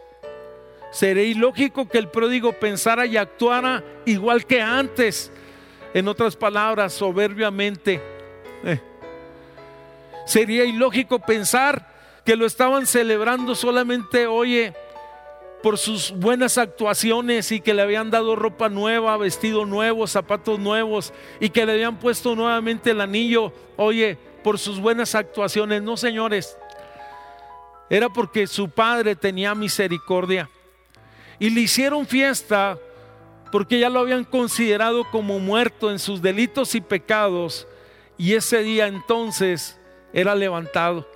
Sería 0.91 1.23
ilógico 1.23 1.87
que 1.87 1.99
el 1.99 2.09
pródigo 2.09 2.53
pensara 2.53 3.05
y 3.05 3.17
actuara 3.17 3.83
igual 4.05 4.45
que 4.45 4.61
antes. 4.61 5.31
En 5.93 6.07
otras 6.07 6.35
palabras, 6.35 6.93
soberbiamente. 6.93 8.01
Eh. 8.63 8.79
Sería 10.25 10.65
ilógico 10.65 11.19
pensar 11.19 11.87
que 12.25 12.35
lo 12.35 12.45
estaban 12.45 12.85
celebrando 12.85 13.55
solamente, 13.55 14.27
oye, 14.27 14.73
por 15.61 15.77
sus 15.77 16.11
buenas 16.11 16.57
actuaciones 16.57 17.51
y 17.51 17.59
que 17.59 17.73
le 17.73 17.81
habían 17.81 18.11
dado 18.11 18.35
ropa 18.35 18.69
nueva, 18.69 19.17
vestido 19.17 19.65
nuevo, 19.65 20.07
zapatos 20.07 20.57
nuevos 20.59 21.13
y 21.39 21.49
que 21.49 21.65
le 21.65 21.73
habían 21.73 21.99
puesto 21.99 22.35
nuevamente 22.35 22.91
el 22.91 23.01
anillo, 23.01 23.51
oye, 23.75 24.17
por 24.43 24.57
sus 24.57 24.79
buenas 24.79 25.15
actuaciones. 25.15 25.81
No, 25.81 25.97
señores, 25.97 26.57
era 27.89 28.07
porque 28.09 28.47
su 28.47 28.69
padre 28.69 29.15
tenía 29.15 29.53
misericordia 29.53 30.49
y 31.39 31.49
le 31.49 31.61
hicieron 31.61 32.05
fiesta 32.05 32.77
porque 33.51 33.79
ya 33.79 33.89
lo 33.89 33.99
habían 33.99 34.23
considerado 34.23 35.03
como 35.09 35.39
muerto 35.39 35.91
en 35.91 35.99
sus 35.99 36.21
delitos 36.21 36.75
y 36.75 36.81
pecados 36.81 37.67
y 38.17 38.33
ese 38.33 38.63
día 38.63 38.87
entonces 38.87 39.77
era 40.13 40.35
levantado. 40.35 41.09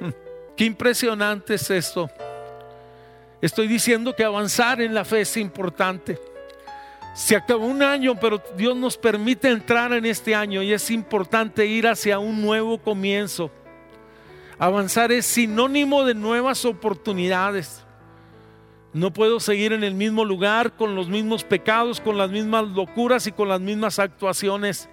Qué 0.56 0.64
impresionante 0.64 1.54
es 1.54 1.70
esto. 1.70 2.08
Estoy 3.42 3.66
diciendo 3.66 4.14
que 4.14 4.22
avanzar 4.22 4.80
en 4.80 4.94
la 4.94 5.04
fe 5.04 5.22
es 5.22 5.36
importante. 5.36 6.16
Se 7.12 7.34
acabó 7.34 7.66
un 7.66 7.82
año, 7.82 8.14
pero 8.14 8.40
Dios 8.56 8.76
nos 8.76 8.96
permite 8.96 9.48
entrar 9.48 9.92
en 9.92 10.06
este 10.06 10.32
año 10.36 10.62
y 10.62 10.72
es 10.72 10.92
importante 10.92 11.66
ir 11.66 11.88
hacia 11.88 12.20
un 12.20 12.40
nuevo 12.40 12.78
comienzo. 12.78 13.50
Avanzar 14.60 15.10
es 15.10 15.26
sinónimo 15.26 16.04
de 16.04 16.14
nuevas 16.14 16.64
oportunidades. 16.64 17.82
No 18.92 19.12
puedo 19.12 19.40
seguir 19.40 19.72
en 19.72 19.82
el 19.82 19.94
mismo 19.94 20.24
lugar 20.24 20.76
con 20.76 20.94
los 20.94 21.08
mismos 21.08 21.42
pecados, 21.42 22.00
con 22.00 22.16
las 22.16 22.30
mismas 22.30 22.68
locuras 22.68 23.26
y 23.26 23.32
con 23.32 23.48
las 23.48 23.60
mismas 23.60 23.98
actuaciones. 23.98 24.88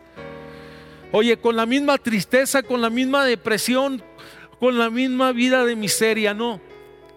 Oye, 1.11 1.37
con 1.37 1.55
la 1.55 1.67
misma 1.67 1.99
tristeza, 1.99 2.63
con 2.63 2.81
la 2.81 2.89
misma 2.89 3.25
depresión, 3.25 4.01
con 4.59 4.79
la 4.79 4.89
misma 4.89 5.33
vida 5.33 5.65
de 5.65 5.75
miseria, 5.75 6.33
no 6.33 6.59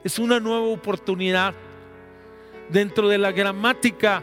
es 0.05 0.19
una 0.19 0.41
nueva 0.41 0.67
oportunidad. 0.67 1.55
Dentro 2.69 3.09
de 3.09 3.19
la 3.19 3.33
gramática 3.33 4.23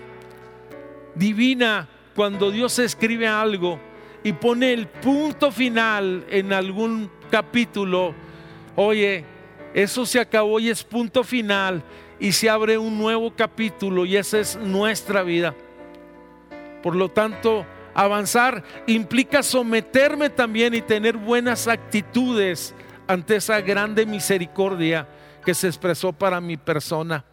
divina, 1.15 1.87
cuando 2.15 2.51
Dios 2.51 2.79
escribe 2.79 3.27
algo 3.27 3.79
y 4.23 4.33
pone 4.33 4.73
el 4.73 4.87
punto 4.87 5.51
final 5.51 6.25
en 6.29 6.51
algún 6.51 7.11
capítulo, 7.29 8.13
oye, 8.75 9.23
eso 9.73 10.05
se 10.05 10.19
acabó 10.19 10.59
y 10.59 10.69
es 10.69 10.83
punto 10.83 11.23
final 11.23 11.83
y 12.19 12.31
se 12.31 12.49
abre 12.49 12.77
un 12.77 12.97
nuevo 12.97 13.33
capítulo 13.35 14.05
y 14.05 14.17
esa 14.17 14.39
es 14.39 14.55
nuestra 14.57 15.21
vida. 15.21 15.53
Por 16.81 16.95
lo 16.95 17.09
tanto, 17.09 17.65
avanzar 17.93 18.63
implica 18.87 19.43
someterme 19.43 20.29
también 20.29 20.73
y 20.73 20.81
tener 20.81 21.17
buenas 21.17 21.67
actitudes 21.67 22.73
ante 23.07 23.35
esa 23.35 23.61
grande 23.61 24.05
misericordia 24.05 25.07
que 25.43 25.53
se 25.53 25.67
expresó 25.67 26.13
para 26.13 26.41
mi 26.41 26.57
persona. 26.57 27.23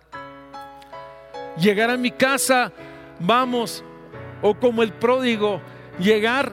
Llegar 1.58 1.90
a 1.90 1.96
mi 1.96 2.10
casa, 2.10 2.72
vamos, 3.18 3.82
o 4.42 4.54
como 4.54 4.82
el 4.82 4.92
pródigo, 4.92 5.60
llegar 5.98 6.52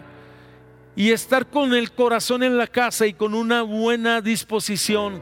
y 0.95 1.11
estar 1.11 1.47
con 1.47 1.73
el 1.73 1.91
corazón 1.91 2.43
en 2.43 2.57
la 2.57 2.67
casa 2.67 3.05
y 3.05 3.13
con 3.13 3.33
una 3.33 3.61
buena 3.61 4.21
disposición. 4.21 5.21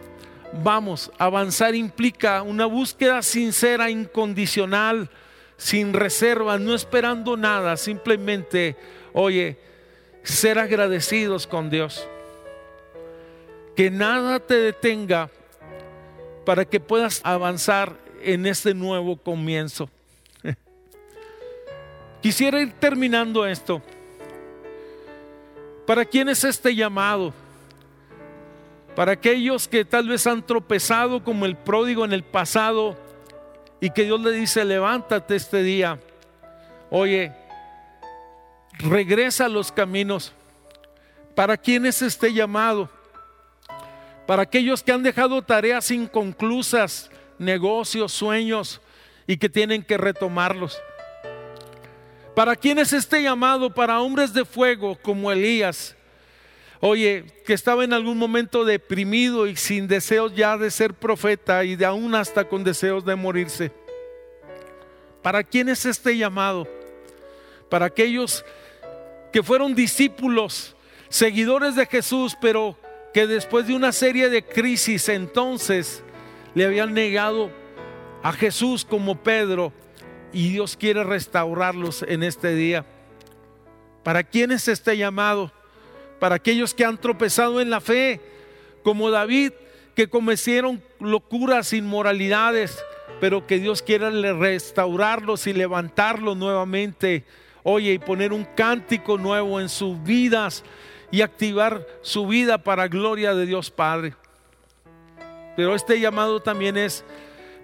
Vamos, 0.64 1.12
avanzar 1.18 1.76
implica 1.76 2.42
una 2.42 2.66
búsqueda 2.66 3.22
sincera, 3.22 3.90
incondicional, 3.90 5.10
sin 5.58 5.94
reservas, 5.94 6.60
no 6.60 6.74
esperando 6.74 7.38
nada, 7.38 7.78
simplemente, 7.78 8.76
oye, 9.14 9.58
ser 10.24 10.60
agradecidos 10.60 11.48
con 11.48 11.70
Dios. 11.70 12.08
Que 13.76 13.90
nada 13.90 14.40
te 14.40 14.56
detenga 14.56 15.30
para 16.46 16.66
que 16.66 16.80
puedas 16.80 17.22
avanzar 17.24 17.96
en 18.24 18.46
este 18.46 18.74
nuevo 18.74 19.16
comienzo. 19.18 19.90
Quisiera 22.22 22.62
ir 22.62 22.74
terminando 22.74 23.46
esto. 23.46 23.82
¿Para 25.86 26.06
quién 26.06 26.30
es 26.30 26.44
este 26.44 26.76
llamado? 26.76 27.34
Para 28.96 29.14
aquellos 29.14 29.68
que 29.68 29.86
tal 29.86 30.08
vez 30.08 30.28
han 30.28 30.46
tropezado 30.46 31.24
como 31.24 31.46
el 31.46 31.56
pródigo 31.56 32.06
en 32.06 32.14
el 32.14 32.24
pasado 32.24 32.98
y 33.80 33.90
que 33.90 34.04
Dios 34.04 34.22
le 34.22 34.32
dice, 34.32 34.64
levántate 34.66 35.36
este 35.36 35.64
día. 35.64 36.00
Oye, 36.90 37.34
regresa 38.80 39.46
a 39.46 39.50
los 39.50 39.72
caminos. 39.72 40.34
¿Para 41.36 41.58
quién 41.58 41.86
es 41.86 42.02
este 42.02 42.34
llamado? 42.34 42.90
Para 44.32 44.44
aquellos 44.44 44.82
que 44.82 44.94
han 44.94 45.04
dejado 45.04 45.42
tareas 45.42 45.92
inconclusas, 45.92 47.12
negocios, 47.38 48.14
sueños 48.14 48.80
y 49.28 49.36
que 49.36 49.50
tienen 49.50 49.84
que 49.84 49.98
retomarlos. 49.98 50.82
Para 52.34 52.56
quienes 52.56 52.94
este 52.94 53.22
llamado, 53.22 53.74
para 53.74 54.00
hombres 54.00 54.34
de 54.34 54.46
fuego 54.46 54.98
como 55.02 55.34
Elías, 55.34 55.98
oye, 56.80 57.26
que 57.46 57.52
estaba 57.52 57.84
en 57.84 57.92
algún 57.92 58.18
momento 58.18 58.64
deprimido 58.64 59.48
y 59.48 59.58
sin 59.58 59.90
deseos 59.90 60.34
ya 60.34 60.58
de 60.58 60.72
ser 60.72 60.94
profeta 60.94 61.66
y 61.66 61.76
de 61.76 61.84
aún 61.84 62.16
hasta 62.16 62.46
con 62.46 62.64
deseos 62.64 63.04
de 63.04 63.18
morirse. 63.18 63.74
¿Para 65.22 65.44
quién 65.44 65.68
es 65.68 65.86
este 65.86 66.18
llamado? 66.18 66.70
Para 67.70 67.88
aquellos 67.88 68.46
que 69.34 69.44
fueron 69.44 69.76
discípulos, 69.76 70.74
seguidores 71.10 71.76
de 71.76 71.86
Jesús, 71.86 72.38
pero 72.40 72.78
que 73.14 73.28
después 73.28 73.68
de 73.68 73.76
una 73.76 73.92
serie 73.92 74.30
de 74.30 74.44
crisis 74.44 75.10
entonces 75.10 76.04
le 76.56 76.66
habían 76.66 76.94
negado 76.94 77.52
a 78.24 78.32
Jesús 78.32 78.86
como 78.86 79.22
Pedro 79.22 79.74
y 80.32 80.50
Dios 80.50 80.78
quiere 80.78 81.04
restaurarlos 81.04 82.04
en 82.08 82.24
este 82.24 82.56
día. 82.56 82.86
¿Para 84.04 84.24
quién 84.24 84.52
es 84.52 84.68
este 84.68 84.98
llamado? 84.98 85.52
Para 86.20 86.36
aquellos 86.36 86.74
que 86.74 86.86
han 86.86 86.98
tropezado 86.98 87.60
en 87.62 87.70
la 87.70 87.82
fe, 87.82 88.22
como 88.84 89.10
David, 89.10 89.52
que 89.96 90.08
cometieron 90.08 90.82
locuras, 91.00 91.74
inmoralidades, 91.74 92.84
pero 93.20 93.46
que 93.46 93.60
Dios 93.60 93.82
quiera 93.82 94.10
restaurarlos 94.10 95.48
y 95.48 95.54
levantarlos 95.54 96.38
nuevamente. 96.38 97.26
Oye, 97.64 97.94
y 97.94 98.00
poner 98.00 98.34
un 98.34 98.46
cántico 98.56 99.18
nuevo 99.18 99.60
en 99.60 99.70
sus 99.70 100.02
vidas 100.02 100.64
y 101.12 101.22
activar 101.22 101.86
su 102.02 102.26
vida 102.26 102.58
para 102.58 102.88
gloria 102.88 103.36
de 103.36 103.46
Dios 103.46 103.70
Padre. 103.70 104.16
Pero 105.56 105.76
este 105.76 106.00
llamado 106.00 106.40
también 106.40 106.78
es 106.78 107.04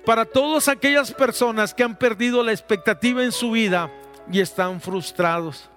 para 0.05 0.25
todas 0.25 0.67
aquellas 0.67 1.13
personas 1.13 1.73
que 1.73 1.83
han 1.83 1.97
perdido 1.97 2.43
la 2.43 2.51
expectativa 2.51 3.23
en 3.23 3.31
su 3.31 3.51
vida 3.51 3.89
y 4.31 4.41
están 4.41 4.81
frustrados. 4.81 5.69